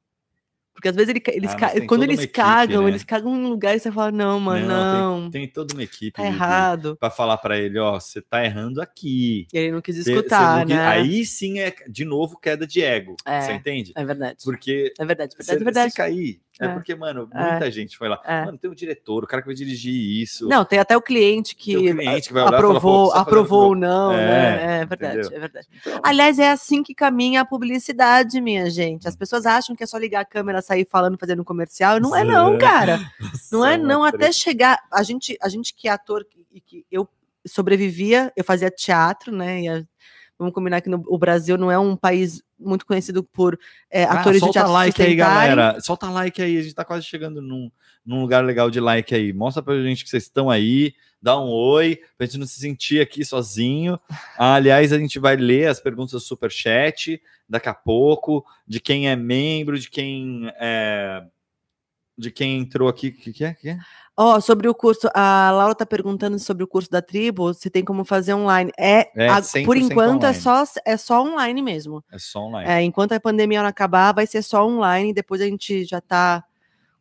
[0.74, 2.90] Porque às vezes ele, eles Ah, tem quando eles equipe, cagam, né?
[2.90, 5.84] eles cagam em um lugar e você fala, não, mano, Não, não, tem toda uma
[5.84, 6.96] equipe tá errado.
[6.98, 9.48] pra falar para ele, ó, você tá errando aqui.
[9.54, 10.88] E ele não quis Cê- cê escutar, não né?
[10.88, 13.16] Aí sim é, de novo, queda de ego.
[13.26, 13.42] É.
[13.42, 13.92] Você entende?
[13.96, 14.38] É verdade.
[14.44, 15.92] Porque É verdade, se, verdade, verdade.
[15.92, 16.66] se cair, é.
[16.66, 16.74] É.
[16.74, 17.52] porque, mano, É.
[17.52, 18.22] muita gente foi lá.
[18.24, 18.46] É.
[18.46, 20.48] Mano, tem um diretor, o cara que vai dirigir isso.
[20.48, 24.14] Não, tem até o cliente que, um cliente que e falar, aprovou, aprovou ou não,
[24.14, 24.82] É, né?
[24.82, 25.38] É verdade, entendeu?
[25.38, 25.68] é verdade.
[25.80, 29.08] Então, Aliás, é assim que caminha a publicidade, minha gente.
[29.08, 32.00] As pessoas acham que é só ligar a câmera, sair falando, fazendo um comercial.
[32.00, 33.00] Não é não, cara.
[33.52, 34.80] Não é não, até chegar.
[34.92, 37.08] A gente, a gente que é ator e que eu
[37.46, 39.68] sobrevivia, eu fazia teatro, né?
[39.68, 39.84] A-
[40.38, 43.60] vamos combinar que no, o Brasil não é um país muito conhecido por
[43.90, 45.80] é, Ah, atores de solta teatro like aí, galera.
[45.82, 47.72] Solta like aí, a gente tá quase chegando num,
[48.06, 49.34] num lugar legal de like aí.
[49.34, 53.02] Mostra pra gente que vocês estão aí, dá um oi, pra gente não se sentir
[53.02, 54.00] aqui sozinho.
[54.38, 59.10] Ah, aliás, a gente vai ler as perguntas do Superchat daqui a pouco, de quem
[59.10, 61.24] é membro, de quem é,
[62.22, 63.10] de quem entrou aqui.
[63.10, 63.54] O que, que é?
[63.54, 63.78] Que é?
[64.16, 67.84] Ó, sobre o curso, a Laura tá perguntando sobre o curso da tribo, se tem
[67.84, 68.72] como fazer online.
[68.78, 70.42] É, É a- 100% por enquanto é online.
[70.42, 72.04] só é só online mesmo.
[72.12, 72.70] É só online.
[72.70, 75.14] É, enquanto a pandemia não acabar, vai ser só online.
[75.14, 76.44] Depois a gente já tá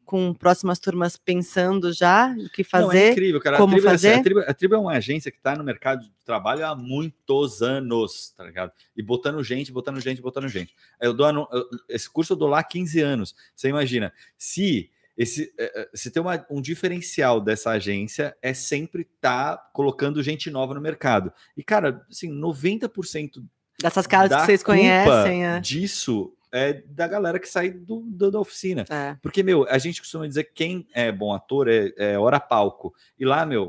[0.07, 3.13] com próximas turmas pensando já o que Não, é fazer.
[3.13, 3.57] incrível, cara.
[3.59, 4.19] como a, tribo, é assim, fazer?
[4.19, 7.63] a, tribo, a Tribo é uma agência que está no mercado de trabalho há muitos
[7.63, 8.73] anos, tá ligado?
[8.97, 10.75] E botando gente, botando gente, botando gente.
[11.01, 11.49] Eu dou
[11.89, 13.37] esse curso eu dou lá há 15 anos.
[13.55, 19.03] Você imagina, se esse eh, eh, se tem uma- um diferencial dessa agência é sempre
[19.03, 21.33] estar colocando gente nova no mercado.
[21.57, 23.43] E cara, assim, 90%
[23.81, 25.45] Dessas caras da que vocês conhecem.
[25.47, 25.59] É.
[25.61, 28.85] disso é da galera que sai do, do- da oficina.
[28.91, 29.17] É.
[29.23, 32.93] Porque, meu, a gente costuma dizer que quem é bom ator é, é hora palco.
[33.19, 33.69] E lá, meu,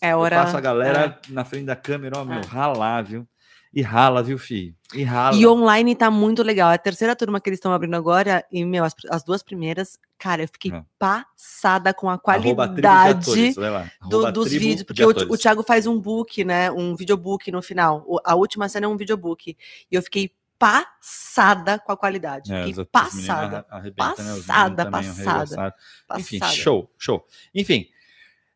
[0.00, 0.36] É eu hora.
[0.42, 2.46] faço a galera na frente da câmera, ó, meu, É.
[2.46, 3.28] ralar, viu?
[3.74, 4.74] E rala, viu, filho?
[4.94, 5.36] E rala.
[5.36, 6.70] E online tá muito legal.
[6.70, 9.98] É a terceira turma que eles estão abrindo agora, e, meu, as, as duas primeiras,
[10.16, 10.82] cara, eu fiquei É.
[10.98, 13.56] passada com a qualidade atores,
[14.08, 16.70] do- dos vídeos, de porque o, o Thiago faz um book, né?
[16.70, 18.04] Um videobook no final.
[18.06, 19.56] O- a última cena é um videobook.
[19.90, 22.52] E eu fiquei passada com a qualidade.
[22.54, 23.66] É, passada.
[23.72, 23.90] né?
[23.96, 25.72] Passada, também passada, arregaçaram.
[26.18, 26.56] Enfim, Passada.
[26.58, 27.26] show, show.
[27.54, 27.86] Enfim,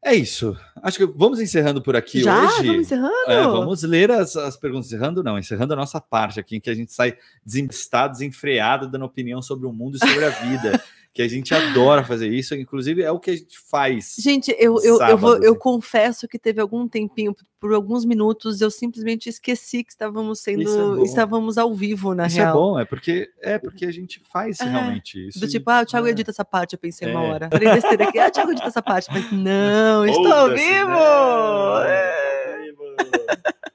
[0.09, 0.57] é isso.
[0.83, 2.45] Acho que vamos encerrando por aqui Já?
[2.45, 2.67] hoje.
[2.67, 3.31] Vamos encerrando?
[3.31, 4.87] É, vamos ler as, as perguntas.
[4.87, 9.05] Encerrando, não, encerrando a nossa parte aqui, em que a gente sai desembestado, desenfreado, dando
[9.05, 10.83] opinião sobre o mundo e sobre a vida.
[11.19, 14.15] que a gente adora fazer isso, inclusive é o que a gente faz.
[14.21, 15.59] Gente, eu, eu, eu, vou, Sábado, eu assim.
[15.59, 20.55] confesso que teve algum tempinho, por alguns minutos, eu simplesmente esqueci que estávamos Isso é
[20.55, 20.97] sendo.
[20.97, 21.03] bom.
[21.03, 22.51] estávamos ao vivo, na isso real.
[22.51, 25.41] é bom, é porque é porque a gente faz É, realmente isso.
[25.41, 26.11] Do tipo, ah, o Thiago é.
[26.11, 27.31] edita essa parte, eu pensei uma É.
[27.33, 27.49] hora.
[27.51, 30.61] Falei besteira aqui, ah, o Thiago edita essa parte, mas não, estou ao vivo!
[31.81, 31.89] né?
[31.89, 32.63] É.
[32.63, 32.85] Vivo.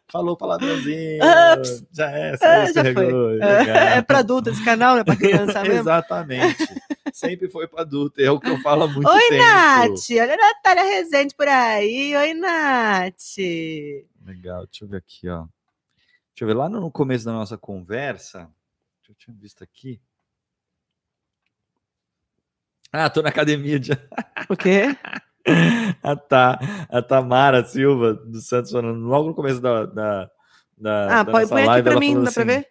[0.10, 1.20] Falou palavrãozinho.
[1.58, 1.84] Ups.
[1.92, 3.34] Já é, Ah, já escorregou, foi.
[3.34, 3.76] legal.
[3.76, 5.80] É, pra adulto esse canal, não é pra criança mesmo?
[5.82, 6.68] Exatamente.
[7.14, 8.20] Sempre foi para adulto.
[8.20, 9.44] É o que eu falo há muito Oi, tempo.
[9.44, 10.10] Nath!
[10.12, 12.16] Olha a Natália Rezende por aí.
[12.16, 13.38] Oi, Nath!
[14.26, 15.42] Legal, deixa eu ver aqui, ó.
[15.42, 18.50] Deixa eu ver, lá no começo da nossa conversa,
[19.08, 20.02] eu tinha visto aqui.
[22.92, 23.92] Ah, tô na academia de.
[24.50, 24.98] O quê?
[26.02, 26.60] a, Ta,
[26.90, 30.32] a Tamara Silva do Santos falando logo no começo da, da,
[30.76, 32.68] da, Ah, da põe, nossa põe aqui live, pra mim, dá pra assim, ver?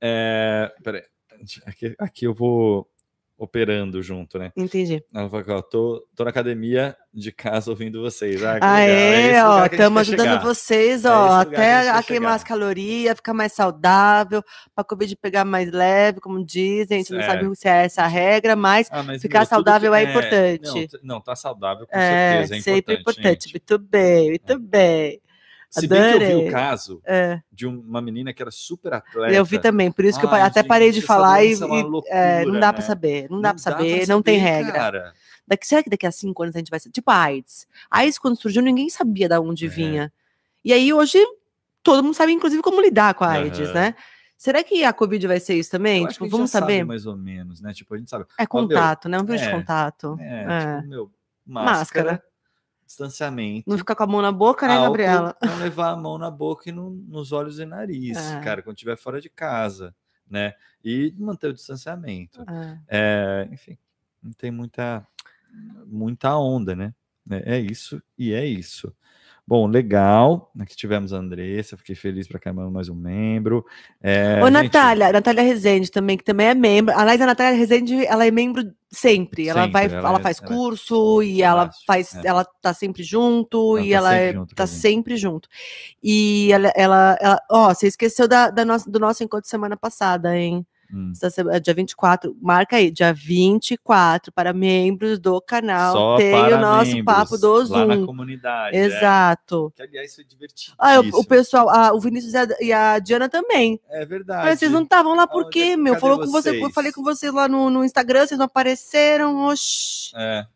[0.00, 1.04] É, peraí,
[1.66, 2.90] aqui, aqui eu vou
[3.38, 4.50] operando junto, né?
[4.56, 5.00] Entendi.
[5.14, 8.42] Ela falou ó, tô, tô na academia de casa ouvindo vocês.
[8.42, 10.42] Ah, Ah, é, esse ó, a estamos ajudando chegar.
[10.42, 14.42] vocês, É ó, a até a quer queimar as calorias, ficar mais saudável,
[14.74, 18.02] para a Covid pegar mais leve, como dizem, a gente não sabe se é essa
[18.02, 20.88] a regra, mas Ah, mas, Ficar meu, saudável que- é importante.
[21.04, 23.00] Não, não, tá saudável com é certeza, é sempre importante.
[23.00, 23.42] importante.
[23.44, 23.52] gente.
[23.54, 25.20] Muito bem, muito bem.
[25.70, 29.34] Se bem que eu vi o caso É, de uma menina que era super atleta.
[29.34, 31.54] eu vi também, por isso que eu até parei de gente, falar e, é e,
[31.54, 32.86] é, não loucura, dá para né?
[32.86, 34.72] saber, não dá para saber, não tem saber, regra.
[34.72, 35.12] cara.
[35.46, 37.66] Daqui, será que daqui a cinco anos a gente vai ser tipo a AIDS?
[37.90, 39.68] A AIDS, quando surgiu, ninguém sabia de onde É.
[39.68, 40.12] vinha.
[40.64, 41.18] E aí, hoje,
[41.82, 43.72] todo mundo sabe, inclusive, como lidar com a AIDS, Aham.
[43.74, 43.94] né?
[44.36, 46.02] Será que a Covid vai ser isso também?
[46.04, 46.84] Eu Tipo, gente vamos saber?
[46.84, 47.72] mais ou menos, né?
[47.74, 48.24] Tipo, a gente sabe.
[48.38, 49.18] É contato, né?
[49.18, 50.16] Um vírus de é, contato.
[50.20, 50.76] É, É.
[50.76, 51.10] tipo, meu,
[51.46, 51.78] máscara,
[52.12, 52.22] Máscara.
[52.88, 53.68] Distanciamento.
[53.70, 55.36] Não ficar com a mão na boca, né, álcool, Gabriela?
[55.44, 58.40] Não levar a mão na boca e no- nos olhos e nariz, É.
[58.40, 59.94] cara, quando estiver fora de casa,
[60.28, 60.54] né?
[60.84, 62.42] E manter o distanciamento.
[62.42, 62.78] É.
[62.88, 63.76] É, enfim,
[64.22, 65.06] não tem muita,
[65.86, 66.94] muita onda, né?
[67.30, 68.92] É, é isso e é isso.
[69.48, 70.52] Bom, legal.
[70.60, 73.64] Aqui tivemos a Andressa, fiquei feliz pra caramba, mais um membro.
[73.98, 76.94] É, Ô, gente, Natália, Natália Rezende também, que também é membro.
[76.94, 79.48] Aliás, a Natália Rezende, ela é membro sempre.
[79.48, 82.26] Ela Sempre, vai, ela ela, é- faz ela é curso e ela faz, é.
[82.26, 85.48] ela tá sempre junto Ela e tá ela sempre é, junto com tá sempre junto.
[86.02, 90.36] E ela, ela, ela- ó, você esqueceu da, da nossa, do nosso encontro semana passada,
[90.36, 90.66] hein?
[90.92, 95.92] Hum, Essa sema- dia 24, marca aí, dia 24, para membros do canal.
[95.92, 98.06] só tem para o nosso membros, papo do lá na Zoom.
[98.06, 98.76] comunidade.
[98.76, 98.80] é.
[98.80, 99.72] Exato.
[99.76, 100.74] Que, aliás, foi divertido.
[100.78, 103.80] Ah, o, o pessoal, ah, o Vinícius e a, e a Diana também.
[103.90, 104.44] É verdade.
[104.46, 105.94] Mas vocês não estavam lá por quê, meu?
[105.94, 109.46] cadê Falou com você, eu falei com vocês lá no, no Instagram, vocês não apareceram.
[109.46, 110.46] Oxi, É,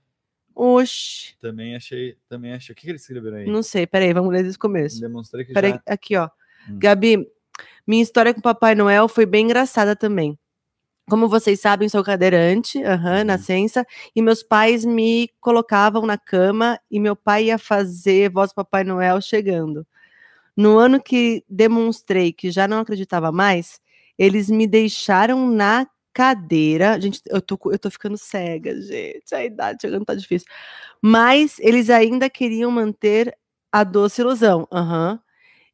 [0.55, 1.35] oxi.
[1.41, 2.72] também achei, também achei.
[2.72, 3.47] O que, que eles escreveram aí?
[3.47, 5.01] Não sei, peraí, vamos ler desde o começo.
[5.01, 5.83] Demonstrei que Peraí, já...
[5.87, 6.28] aqui, ó.
[6.68, 6.78] Hum.
[6.78, 7.26] Gabi,
[7.87, 10.39] minha história com Papai Noel foi bem engraçada também.
[11.11, 13.24] Como vocês sabem, sou cadeirante, Uhum.
[13.26, 18.57] nascença, e meus pais me colocavam na cama e meu pai ia fazer voz do
[18.57, 19.87] Papai Noel chegando.
[20.57, 23.80] No ano que demonstrei que já não acreditava mais,
[24.18, 27.01] eles me deixaram na cadeira.
[27.01, 29.35] Gente, eu tô, eu tô ficando cega, gente.
[29.35, 30.47] A idade chegando tá difícil.
[31.03, 33.37] Mas eles ainda queriam manter
[33.72, 34.68] a doce ilusão.
[34.72, 35.20] Aham.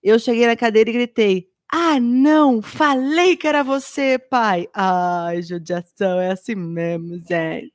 [0.03, 2.63] Eu cheguei na cadeira e gritei: Ah, não!
[2.63, 4.69] Falei que era você, pai!
[4.73, 7.73] Ai, judiação, é assim mesmo, gente.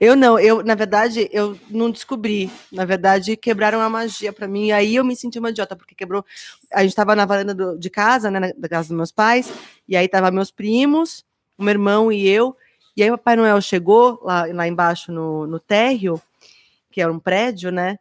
[0.00, 2.50] Eu não, eu, na verdade, eu não descobri.
[2.72, 4.66] Na verdade, quebraram a magia pra mim.
[4.68, 6.24] E aí eu me senti uma idiota, porque quebrou.
[6.72, 8.52] A gente tava na varanda do- de casa, né?
[8.58, 9.52] Da casa dos meus pais,
[9.88, 11.24] e aí tava meus primos,
[11.58, 12.56] o meu irmão e eu.
[12.96, 16.20] E aí o Papai Noel chegou lá, lá embaixo no, no térreo,
[16.90, 17.98] que era um prédio, né?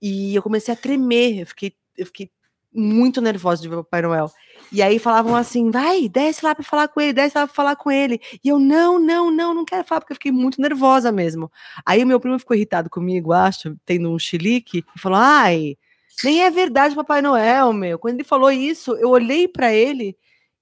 [0.00, 1.40] E eu comecei a tremer.
[1.40, 2.30] Eu fiquei, eu fiquei
[2.72, 4.30] muito nervosa de ver o Papai Noel.
[4.72, 7.76] E aí falavam assim: vai, desce lá para falar com ele, desce lá para falar
[7.76, 8.20] com ele.
[8.42, 11.50] E eu, não, não, não, não quero falar, porque eu fiquei muito nervosa mesmo.
[11.84, 15.76] Aí o meu primo ficou irritado comigo, acho, tendo um chilique, e falou: ai,
[16.24, 17.98] nem é verdade, Papai Noel, meu.
[17.98, 20.16] Quando ele falou isso, eu olhei para ele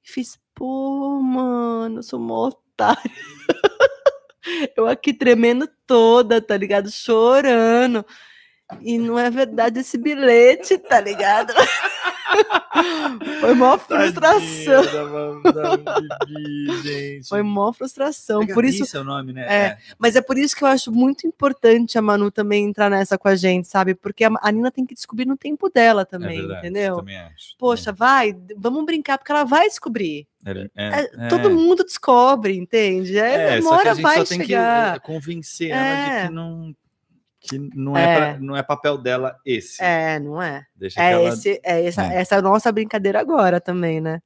[0.05, 3.11] e fiz: pô, mano, eu sou mó otário.
[4.77, 6.91] eu aqui tremendo toda, tá ligado?
[6.91, 8.05] Chorando.
[8.81, 11.53] E não é verdade esse bilhete, tá ligado?
[13.41, 14.83] Foi mó frustração.
[15.43, 17.29] Da, da Bibi, gente.
[17.29, 18.43] Foi mó frustração.
[18.43, 19.43] É Por isso, seu nome, né?
[19.49, 19.79] É.
[19.99, 23.29] mas é por isso que eu acho muito importante a Manu também entrar nessa com
[23.29, 23.95] a gente, sabe?
[23.95, 26.97] Porque a, a Nina tem que descobrir no tempo dela É também, verdade, entendeu?
[26.97, 27.57] Também acho.
[27.59, 30.27] Poxa, vai, vamos brincar, porque ela vai descobrir.
[30.45, 31.53] É, É, é, Todo é.
[31.53, 33.19] mundo descobre, entende?
[33.19, 34.97] É, É, uma só que a hora gente vai só tem que chegar.
[34.97, 36.21] eh, convencer ela É.
[36.23, 36.75] de que não,
[37.49, 38.03] que não, é.
[38.05, 38.17] É.
[38.17, 39.83] pra- não é papel dela esse.
[39.83, 40.65] É, não é?
[40.75, 41.29] Deixa É, ela...
[41.29, 42.17] esse, é essa, É.
[42.21, 44.21] essa nossa brincadeira agora também, né?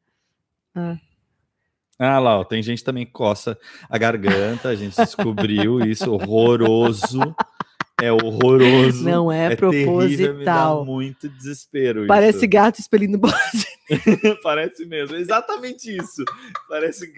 [1.98, 3.58] Ah lá, ó, tem gente também que coça
[3.90, 7.18] a garganta, a gente descobriu isso, horroroso.
[8.00, 9.02] É horroroso.
[9.02, 9.94] Não é, terrível,
[10.36, 10.84] me dá proposital.
[10.84, 12.48] muito desespero Parece isso.
[12.48, 13.34] gato expelindo bola.
[14.44, 16.22] Parece mesmo, é exatamente isso.
[16.68, 17.12] Parece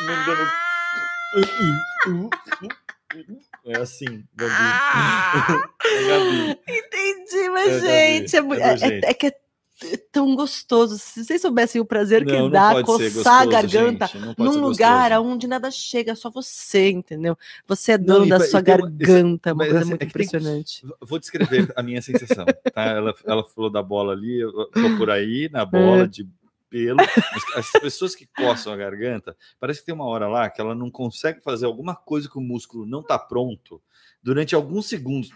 [0.00, 0.50] mandando.
[3.66, 4.52] É assim, Gabi.
[5.84, 6.60] É Gabi.
[6.68, 9.36] Entendi, mas, É, Gabi, gente, é, mu- é é- é- é que é
[9.82, 10.96] é tão gostoso.
[10.98, 14.58] Se vocês soubessem o prazer que Não, não dá coçar a garganta gente, não num
[14.60, 15.30] lugar gostoso.
[15.34, 17.36] onde nada chega, só você, entendeu?
[17.68, 20.02] Você é Não, dono e da e sua isso- garganta, uma mas coisa assim, muito
[20.02, 20.82] é que tem- impressionante.
[20.98, 22.84] Vou descrever a minha sensação, tá?
[22.84, 25.66] Ela, ela falou da bola ali, eu tô por aí, na
[26.00, 26.06] bola É.
[26.06, 26.26] de
[26.68, 27.00] pelo.
[27.00, 30.74] As, as pessoas que coçam a garganta, parece que tem uma hora lá que ela
[30.74, 33.82] não consegue fazer alguma coisa que o músculo não tá pronto
[34.22, 35.30] durante alguns segundos.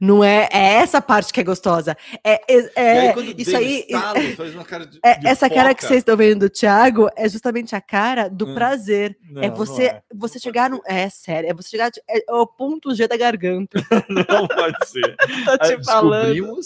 [0.00, 1.94] Não é, é essa parte que é gostosa.
[2.24, 3.80] É, é- aí, é- isso aí.
[3.80, 7.10] estalo, faz uma cara de, é- de essa cara que vocês estão vendo do Thiago
[7.14, 8.54] é justamente a cara do Hum.
[8.54, 9.18] prazer.
[9.28, 10.02] Não, é não você, é.
[10.14, 10.80] você chegar no.
[10.86, 11.90] É sério, é você chegar.
[12.08, 13.78] É o ponto G da garganta.
[14.08, 15.14] Não pode ser.
[15.44, 16.56] Tô te falando.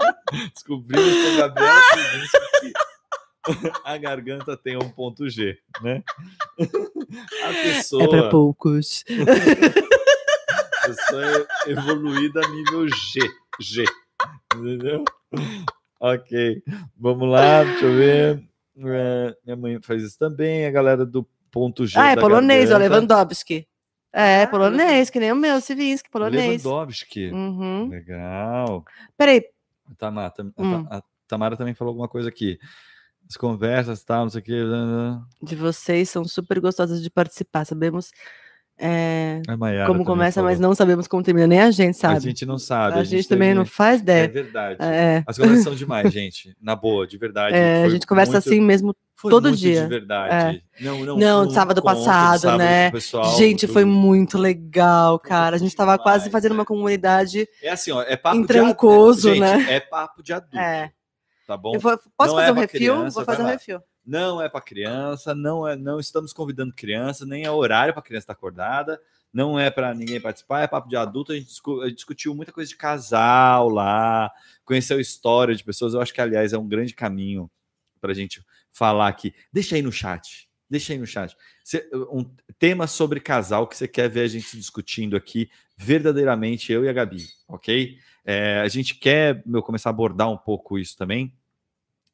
[0.54, 2.72] Descobrimos, descobrimos com a Gabriela Sivinsky
[3.44, 6.02] que a garganta tem um ponto G, né?
[7.44, 9.04] A pessoa, É pra poucos.
[10.82, 11.24] a pessoa
[11.66, 13.20] é evoluída a nível G,
[13.60, 13.84] G,
[14.54, 15.04] entendeu?
[15.98, 16.62] Ok,
[16.96, 18.42] vamos lá, deixa eu ver.
[18.78, 22.78] É, minha mãe faz isso também, a galera do ponto G Ah, é polonês, ó,
[22.78, 22.94] garganta.
[23.14, 23.66] Lewandowski.
[24.12, 26.62] É, Ah, polonês, que nem o meu, Sivinsky, polonês.
[26.64, 27.30] Lewandowski.
[27.30, 27.88] Uhum.
[27.88, 28.84] Legal.
[29.16, 29.44] Peraí,
[29.96, 30.84] Tamara, tam- a Hum.
[30.86, 32.58] Ta- a Tamara também falou alguma coisa aqui.
[33.28, 34.64] As conversas, tal, não sei o que.
[35.42, 37.64] de vocês são super gostosas de participar.
[37.64, 38.10] Sabemos
[38.82, 40.70] é, A Mayara como começa, mas falou.
[40.70, 41.46] não sabemos como termina.
[41.46, 42.16] Nem a gente sabe.
[42.16, 42.98] A gente não sabe.
[42.98, 44.28] A gente também não faz É ideia.
[44.28, 44.76] verdade.
[44.80, 46.56] É, As conversas são demais, gente.
[46.60, 47.54] Na boa, de verdade.
[47.54, 48.96] é, a gente conversa muito- assim mesmo.
[49.22, 49.80] todo dia.
[49.80, 49.82] É.
[49.82, 50.64] De verdade.
[50.80, 52.90] Não, não, Não, no sábado passado, sábado né?
[52.90, 55.56] pessoal, gente, foi muito legal, cara.
[55.56, 56.58] A gente tava quase demais, fazendo né?
[56.60, 57.46] uma comunidade.
[57.62, 59.20] É assim, ó, é papo de adulto.
[59.20, 59.66] Gente, né?
[59.68, 60.56] É papo de adulto.
[60.58, 60.90] É.
[61.46, 61.72] Tá bom?
[61.78, 62.68] Vou- posso Não fazer é um refil?
[62.94, 63.50] criança, vou fazer um lá.
[63.50, 63.80] refil.
[64.10, 68.24] Não é para criança, não é, não estamos convidando criança, nem é horário para criança
[68.24, 69.00] estar acordada,
[69.32, 71.30] não é para ninguém participar, é papo de adulto.
[71.30, 74.28] A gente, discu- a gente discutiu muita coisa de casal lá,
[74.64, 75.94] conheceu história de pessoas.
[75.94, 77.48] Eu acho que, aliás, é um grande caminho
[78.00, 79.32] para a gente falar aqui.
[79.52, 80.48] Deixa aí no chat.
[80.68, 81.36] Deixa aí no chat.
[81.62, 86.84] Cê- um tema sobre casal que você quer ver a gente discutindo aqui, verdadeiramente, eu
[86.84, 87.96] e a Gabi, ok?
[88.24, 91.32] É, a gente quer meu, começar a abordar um pouco isso também.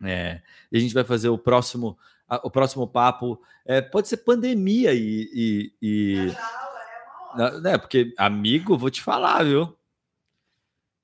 [0.05, 0.41] É,
[0.71, 1.99] e a gente vai fazer o próximo,
[2.43, 3.41] o próximo papo.
[3.65, 5.31] é, pode ser pandemia e.
[5.33, 6.17] e, e
[7.61, 9.77] né, porque, amigo, vou te falar, viu?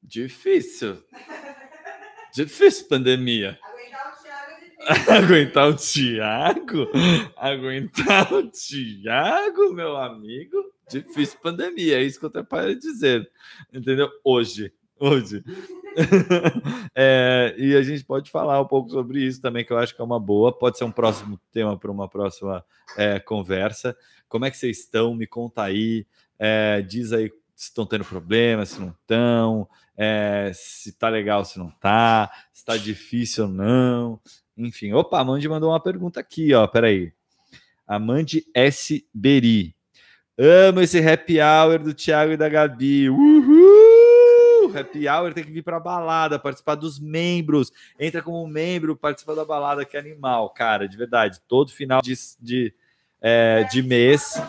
[0.03, 1.03] Difícil.
[2.34, 3.59] Difícil pandemia.
[5.09, 6.90] Aguentar o Tiago?
[7.36, 10.72] Aguentar o Tiago, meu amigo?
[10.88, 13.30] Difícil pandemia, é isso que eu tenho para dizer.
[13.72, 14.11] Entendeu?
[14.24, 14.72] Hoje.
[14.99, 15.45] Hoje.
[16.95, 20.01] É, e a gente pode falar um pouco sobre isso também, que eu acho que
[20.01, 20.53] é uma boa.
[20.53, 22.62] Pode ser um próximo tema para uma próxima
[22.99, 23.97] é, conversa.
[24.28, 25.14] Como é que vocês estão?
[25.14, 26.07] Me conta aí.
[26.38, 31.59] É, diz aí se estão tendo problemas, se não estão, é, se tá legal, se
[31.59, 34.20] não tá, se tá difícil ou não.
[34.57, 36.66] Enfim, opa, a Mandy mandou uma pergunta aqui, ó.
[36.66, 37.12] Peraí.
[37.86, 39.07] A Mandy S.
[39.14, 39.74] Beri.
[40.38, 43.09] Amo esse happy hour do Thiago e da Gabi.
[43.09, 43.91] Uhul!
[44.76, 47.72] Happy hour tem que vir pra balada, participar dos membros.
[47.98, 51.40] Entra como membro, participa da balada, que animal, cara, de verdade.
[51.46, 52.74] Todo final de, de,
[53.20, 54.40] é, de mês.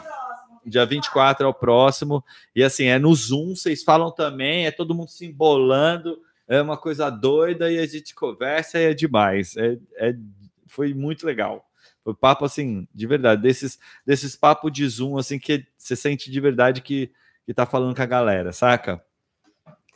[0.66, 2.24] Dia 24 é o próximo.
[2.56, 6.78] E assim, é no Zoom, vocês falam também, é todo mundo se embolando, é uma
[6.78, 9.56] coisa doida e a gente conversa e é demais.
[9.58, 10.16] É, é-
[10.68, 11.70] foi muito legal.
[12.04, 16.40] Foi papo assim, de verdade, desses, desses papos de Zoom, assim, que você sente de
[16.42, 17.12] verdade que,
[17.46, 19.02] que tá falando com a galera, saca?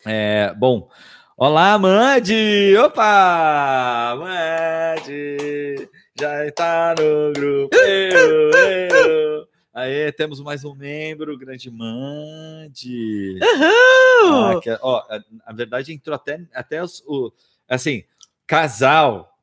[0.06, 0.90] É, bom,
[1.36, 2.76] olá, Mandy!
[2.78, 4.16] Opa!
[4.18, 5.90] Mandy!
[6.20, 7.76] Já está no grupo!
[7.76, 9.48] Eu, eu.
[9.74, 13.38] Aê, temos mais um membro, grande Mandy!
[13.42, 14.62] Ah, Uhul!
[14.62, 17.32] que- ó, a- na verdade entrou até, até os, o,
[17.68, 18.04] assim,
[18.48, 19.38] casal,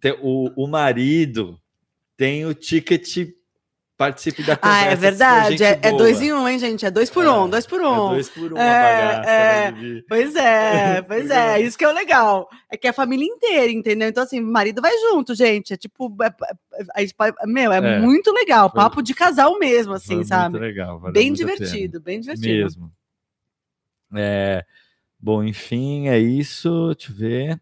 [0.00, 1.58] tem, o, o marido
[2.16, 3.30] tem o ticket
[4.00, 4.88] participe da conversa.
[4.88, 5.62] Ah, é verdade.
[5.62, 6.86] É, é dois em um, hein, gente?
[6.86, 8.08] É dois por É, um, dois por É um.
[8.08, 9.70] dois por um, É, bagaça, é.
[9.72, 10.02] né?
[10.08, 11.60] Pois é, pois é.
[11.60, 12.48] Isso que é o legal.
[12.72, 14.08] É que é a família inteira, entendeu?
[14.08, 15.74] Então, assim, o marido vai junto, gente.
[15.74, 16.34] É tipo, é-
[16.96, 17.98] é- meu, é, É.
[18.00, 18.70] muito legal.
[18.70, 20.52] Foi- Papo de casal mesmo, assim, sabe?
[20.58, 22.48] Muito legal, valeu Bem divertido, bem divertido.
[22.48, 22.92] Mesmo.
[24.16, 24.64] É,
[25.18, 26.94] bom, enfim, é isso.
[26.96, 27.60] Deixa eu ver.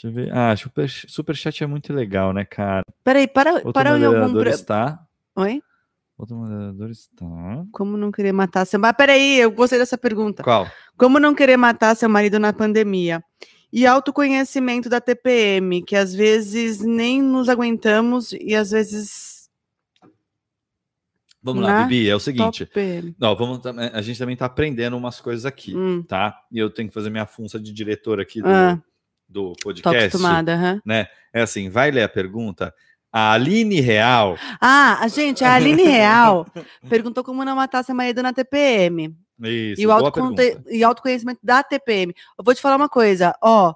[0.00, 0.32] Deixa eu ver.
[0.32, 2.82] Ah, super, superchat é muito legal, né, cara?
[3.02, 4.40] Peraí, para, Outro para em algum.
[4.48, 5.04] está.
[5.34, 5.60] Oi?
[6.16, 7.26] Outro moderador está.
[7.72, 8.96] Como não querer matar seu marido?
[8.96, 10.42] Peraí, eu gostei dessa pergunta.
[10.44, 10.68] Qual?
[10.96, 13.22] Como não querer matar seu marido na pandemia?
[13.72, 19.48] E autoconhecimento da TPM, que às vezes nem nos aguentamos e às vezes.
[21.42, 22.68] Vamos lá, Na Bibi, é o seguinte.
[23.18, 26.36] Não, vamos, tam- a gente também tá aprendendo umas coisas aqui, Hum, tá?
[26.50, 28.80] E eu tenho que fazer minha função de diretor aqui do, Ah.
[29.28, 30.06] Do tô podcast.
[30.08, 30.54] acostumada.
[30.54, 30.80] aham.
[31.32, 32.72] É assim, vai ler a pergunta.
[33.12, 34.36] A Aline Real.
[34.60, 36.46] Ah, a gente, a Aline Real
[36.88, 39.14] perguntou como não matar seu marido na TPM.
[39.40, 42.12] Isso, e, o autoconte- e autoconhecimento da TPM.
[42.38, 43.72] Eu vou te falar uma coisa, ó.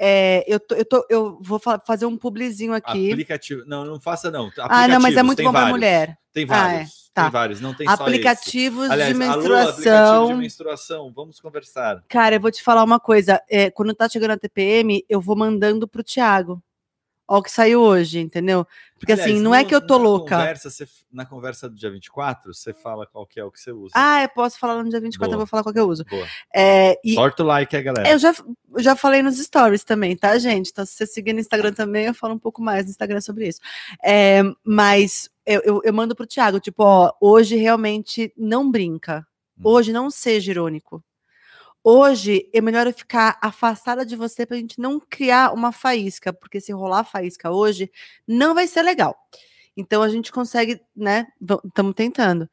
[0.00, 3.12] é, eu, tô- eu, tô- eu vou fa- fazer um publizinho aqui.
[3.12, 3.62] Aplicativo.
[3.66, 4.50] Não, não faça não.
[4.58, 5.76] Ah, não, mas é muito bom para vários.
[5.78, 6.18] mulher.
[6.32, 7.01] Tem Ah, é, vários.
[7.12, 7.22] Tá.
[7.22, 7.94] Tem vários, não tem só.
[7.94, 10.26] Aplicativos Aliás, de alô, aplicativo menstruação.
[10.28, 12.02] de menstruação, vamos conversar.
[12.08, 13.40] Cara, eu vou te falar uma coisa.
[13.48, 16.62] é, quando tá chegando a TPM, eu vou mandando pro Thiago.
[17.28, 18.66] Ó, o que saiu hoje, entendeu?
[18.98, 20.36] Porque assim, Aliás, não é no- que eu tô na louca.
[20.36, 23.72] Conversa, você- na conversa do dia 24, você fala qual que é o que você
[23.72, 23.92] usa.
[23.96, 25.38] Ah, eu posso falar no dia 24, eu Boa.
[25.38, 26.04] vou falar qual que eu uso.
[26.04, 26.26] Boa.
[26.54, 28.08] É, e Torta o like, aí, galera.
[28.10, 28.32] eu já,
[28.74, 30.70] eu já falei nos stories também, tá, gente?
[30.70, 33.48] Então, se você seguir no Instagram também, eu falo um pouco mais no Instagram sobre
[33.48, 33.60] isso.
[34.04, 39.26] É, mas eu, eu, eu mando pro Thiago, tipo, ó, hoje realmente não brinca.
[39.58, 39.62] Hum.
[39.64, 41.02] Hoje não seja irônico.
[41.84, 46.60] Hoje é melhor eu ficar afastada de você pra gente não criar uma faísca, porque
[46.60, 47.90] se rolar faísca hoje,
[48.26, 49.16] não vai ser legal.
[49.76, 51.26] Então a gente consegue, né?
[51.66, 52.48] Estamos tentando.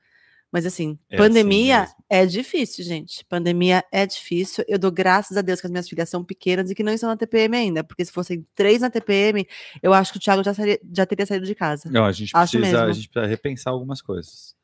[0.52, 1.96] Mas assim, É assim pandemia mesmo.
[2.10, 3.24] é difícil, gente.
[3.26, 4.66] Pandemia é difícil.
[4.68, 7.08] Eu dou graças a Deus que as minhas filhas são pequenas e que não estão
[7.08, 9.46] na TPM ainda, porque se fossem três na TPM,
[9.84, 11.88] eu acho que o Thiago já, sairia- já teria saído de casa.
[11.92, 14.56] Não, a gente, Acho precisa, a gente precisa repensar algumas coisas.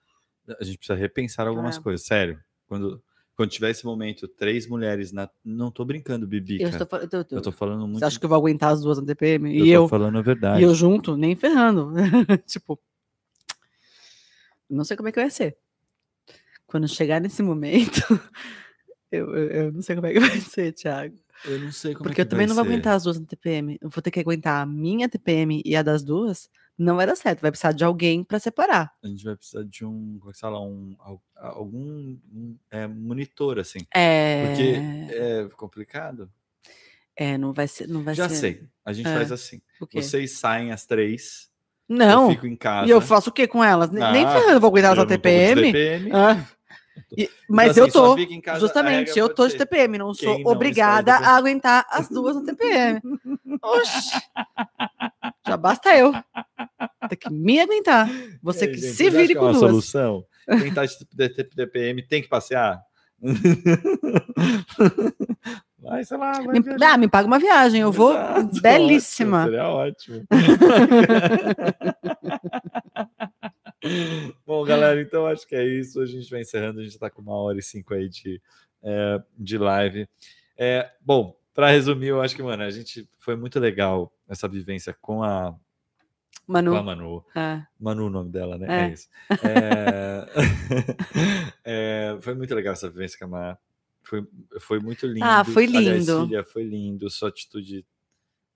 [0.59, 1.81] A gente precisa repensar algumas É.
[1.81, 2.39] coisas, sério.
[2.67, 2.99] Quando,
[3.35, 5.29] quando tiver esse momento, três mulheres na.
[5.43, 6.55] Não tô brincando, Bibi.
[6.61, 6.83] Eu cara.
[6.83, 7.99] estou, fal- eu tô- Eu tô falando muito.
[7.99, 9.49] Você acha que eu vou aguentar as duas na TPM?
[9.57, 10.61] eu E tô eu, falando a verdade.
[10.61, 11.91] E eu junto, nem ferrando.
[12.47, 12.79] tipo,
[14.69, 15.57] não sei como é que vai ser.
[16.67, 18.01] Quando chegar nesse momento,
[19.11, 21.15] eu, eu, eu não sei como é que vai ser, Thiago.
[21.45, 22.71] Eu não sei como Porque é eu que também vai não vou ser.
[22.71, 23.77] aguentar as duas na TPM.
[23.81, 26.49] Eu vou ter que aguentar a minha TPM e a das duas.
[26.77, 27.41] Não vai dar certo.
[27.41, 28.91] Vai precisar de alguém para separar.
[29.03, 32.85] A gente vai precisar de um, como é que fala, um, al- algum um, é,
[32.87, 33.79] monitor, assim.
[33.93, 34.47] É.
[34.47, 36.29] Porque é complicado.
[37.15, 37.87] É, não vai ser.
[37.87, 38.35] Não vai Já ser.
[38.35, 38.63] sei.
[38.83, 39.13] A gente É.
[39.15, 39.61] faz assim.
[39.93, 41.49] Vocês saem às três.
[41.87, 42.23] Não.
[42.25, 42.87] Eu fico em casa.
[42.87, 43.89] E eu faço o quê com elas?
[43.91, 44.71] Nem- Nem Ah, ferrando, eu vou
[45.05, 45.61] tô de TPM.
[45.71, 46.11] TPM.
[46.11, 46.45] Ah.
[47.17, 48.17] E- Então, mas assim, eu tô.
[48.59, 52.35] Justamente, regra eu tô de TPM, não sou não obrigada de a aguentar as duas
[52.35, 53.01] no TPM.
[53.61, 54.21] Oxi.
[55.47, 56.13] Já basta eu.
[57.09, 58.09] Tem que me aguentar.
[58.41, 59.59] Você que gente, se vire que é com uma duas.
[59.69, 60.25] solução?
[60.59, 62.79] Quem tá de TPM tem que passear?
[65.79, 66.93] Vai, sei lá, vai Me, viajar.
[66.93, 69.45] ah, me paga uma viagem, eu vou Exato, belíssima.
[69.45, 70.23] ótimo, seria ótimo.
[74.45, 75.99] Bom, galera, então acho que é isso.
[76.01, 76.79] A gente vai encerrando.
[76.79, 78.41] A gente está com uma hora e cinco aí de,
[78.83, 80.07] é, de live.
[80.57, 84.93] É, bom, para resumir, eu acho que, mano, a gente foi muito legal essa vivência
[85.01, 85.55] com a,
[86.45, 86.83] com a Manu.
[86.83, 87.25] Manu.
[87.35, 88.67] Ah, Manu, o nome dela, né?
[88.69, 88.85] É.
[88.85, 89.09] É, isso.
[89.43, 90.27] É,
[91.65, 93.59] é, foi muito legal essa vivência com a Mar.
[94.03, 94.27] Foi,
[94.59, 95.25] foi muito lindo.
[95.25, 96.25] Ah, foi Aliás, lindo.
[96.25, 97.09] filha, foi lindo.
[97.09, 97.85] Sua atitude.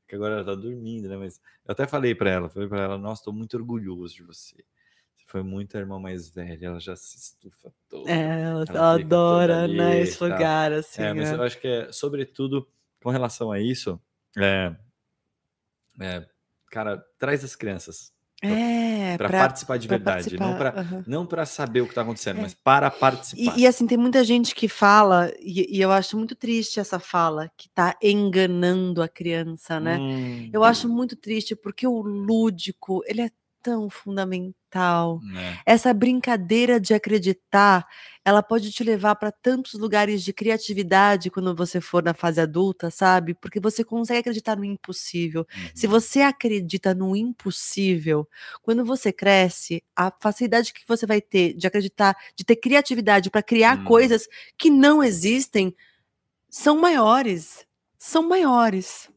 [0.08, 1.18] Que agora ela tá dormindo, né?
[1.18, 4.64] Mas eu até falei para ela, falei para ela, nossa, tô muito orgulhoso de você.
[5.30, 8.10] Foi muito a irmã mais velha, ela já se estufa toda.
[8.10, 10.02] é, ela, ela adora, né?
[10.02, 11.04] Esse lugar, assim.
[11.04, 11.36] É, mas é.
[11.36, 12.68] eu acho que é, sobretudo,
[13.00, 14.02] com relação a isso,
[14.36, 14.76] é,
[16.00, 16.26] é,
[16.72, 18.12] cara, traz as crianças
[18.42, 22.02] É, para pra- participar de pra verdade, não participar, não para saber o que está
[22.02, 22.42] acontecendo, É.
[22.42, 23.56] mas para participar.
[23.56, 26.98] E, e, assim, tem muita gente que fala, e, e eu acho muito triste essa
[27.00, 30.00] fala, que tá enganando a criança, né?
[30.00, 33.30] Hum, Eu acho muito triste, porque o lúdico, ele é
[33.70, 35.20] tão fundamental.
[35.22, 35.60] né?
[35.66, 37.86] Essa brincadeira de acreditar,
[38.26, 42.90] ela pode te levar para tantos lugares de criatividade quando você for na fase adulta,
[42.90, 43.36] sabe?
[43.36, 45.46] Porque você consegue acreditar no impossível.
[45.76, 45.92] Se Uhum.
[45.92, 48.28] você acredita no impossível,
[48.64, 53.44] quando você cresce, a facilidade que você vai ter de acreditar, de ter criatividade para
[53.44, 53.84] criar Hum.
[53.84, 55.76] coisas que não existem,
[56.50, 57.66] são maiores.
[58.00, 59.10] São maiores.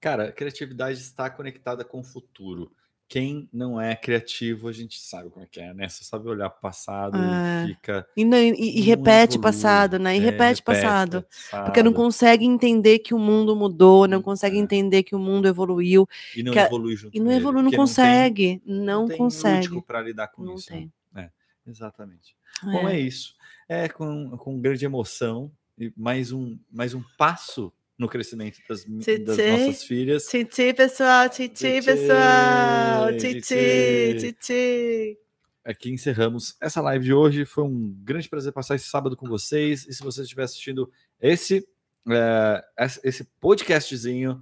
[0.00, 2.70] Cara, a criatividade está conectada com o futuro.
[3.06, 5.88] Quem não é criativo, a gente sabe como é que é, né?
[5.88, 7.64] Você sabe olhar para o passado É.
[7.64, 8.06] e fica.
[8.16, 9.42] E, não- e- e não repete evolui.
[9.42, 10.16] passado, né?
[10.16, 11.22] E É, repete passado.
[11.22, 11.64] passado.
[11.66, 14.58] Porque não consegue entender que o mundo mudou, não consegue é.
[14.58, 16.08] entender que o mundo evoluiu.
[16.34, 18.62] E não que evolui junto E não evolui, não tem- consegue.
[18.64, 19.68] Não, tem consegue.
[19.68, 20.68] lúdico para lidar com Não isso.
[20.68, 20.90] tem.
[21.12, 21.30] né?
[21.66, 22.34] É, exatamente.
[22.62, 22.96] Bom, É.
[22.96, 23.34] é isso.
[23.68, 29.18] É com, com grande emoção e mais um, mais um passo no crescimento das, Tchê,
[29.18, 29.50] das tchê.
[29.50, 30.26] nossas filhas.
[30.26, 34.16] Titi, pessoal, titi, pessoal, titi.
[34.20, 35.18] titi.
[35.64, 37.44] Aqui encerramos essa live de hoje.
[37.44, 39.86] Foi um grande prazer passar esse sábado com vocês.
[39.86, 40.90] E se você estiver assistindo
[41.20, 41.66] esse,
[42.10, 42.64] é,
[43.02, 44.40] esse podcastzinho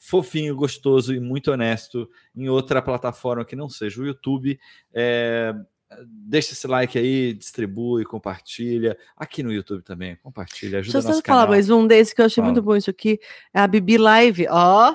[0.00, 4.60] fofinho, gostoso e muito honesto em outra plataforma que não seja o YouTube,
[4.92, 5.54] é,
[6.06, 8.96] Deixa esse like aí, distribui, compartilha.
[9.16, 11.48] Aqui no YouTube também, compartilha, ajuda Deixa eu só falar canal.
[11.48, 12.52] mais um desse que eu achei Fala.
[12.52, 13.18] muito bom isso aqui.
[13.52, 14.94] É a Bibi Live, ó.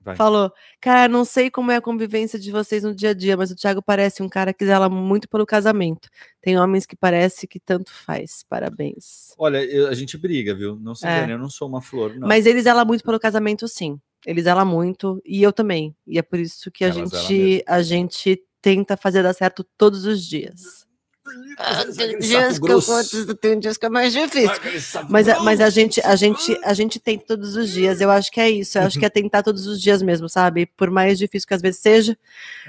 [0.00, 0.14] Vai.
[0.14, 3.50] Falou, cara, não sei como é a convivência de vocês no dia a dia, mas
[3.50, 6.08] o Thiago parece um cara que zela muito pelo casamento.
[6.40, 8.44] Tem homens que parece que tanto faz.
[8.48, 9.34] Parabéns.
[9.36, 10.76] Olha, eu- a gente briga, viu?
[10.76, 11.16] Não se É.
[11.18, 12.28] engane, eu não sou uma flor, não.
[12.28, 14.00] Mas ele zela muito pelo casamento, sim.
[14.24, 15.92] Ele zela muito, e eu também.
[16.06, 20.04] E é por isso que a Ela gente, a gente tenta fazer dar certo todos
[20.04, 20.84] os dias.
[21.58, 24.80] Ah, tem saco dias que eu tem dias que é mais difícil.
[24.80, 28.00] Saco Mas, a- mas a gente, a gente, a gente tenta todos os dias.
[28.00, 28.78] Eu acho que é isso.
[28.78, 30.66] Eu acho que é tentar todos os dias mesmo, sabe?
[30.66, 32.16] Por mais difícil que às vezes seja,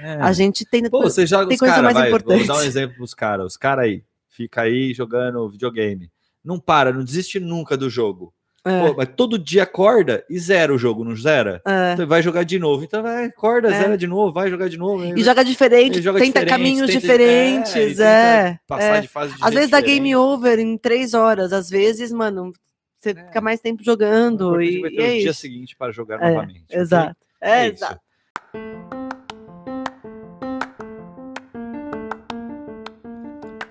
[0.00, 0.14] É.
[0.14, 0.90] a gente tenta.
[0.90, 2.46] Pô, você joga tem os coisa caras, mais vai, vou importante.
[2.48, 3.46] dar um exemplo pros caras.
[3.46, 6.10] Os caras aí, fica aí jogando videogame.
[6.44, 8.34] Não para, não desiste nunca do jogo.
[8.64, 11.62] É, Pô, mas todo dia acorda e zera o jogo, não zera?
[11.66, 11.92] é.
[11.94, 12.84] Então vai jogar de novo.
[12.84, 13.78] Então vai, acorda, É.
[13.80, 15.04] zera de novo, vai jogar de novo.
[15.16, 18.58] E joga diferente, joga tenta diferente, caminhos tenta- diferentes, é, é.
[18.66, 19.00] Passar é.
[19.00, 20.02] de fase de Às vezes dá diferente.
[20.02, 21.52] game over em três horas.
[21.52, 22.52] Às vezes, mano,
[22.98, 23.14] você É.
[23.14, 24.60] fica mais tempo jogando.
[24.60, 26.64] E, vai ter e o dia seguinte para jogar novamente.
[26.68, 27.16] Exato.
[27.40, 29.17] É, É isso.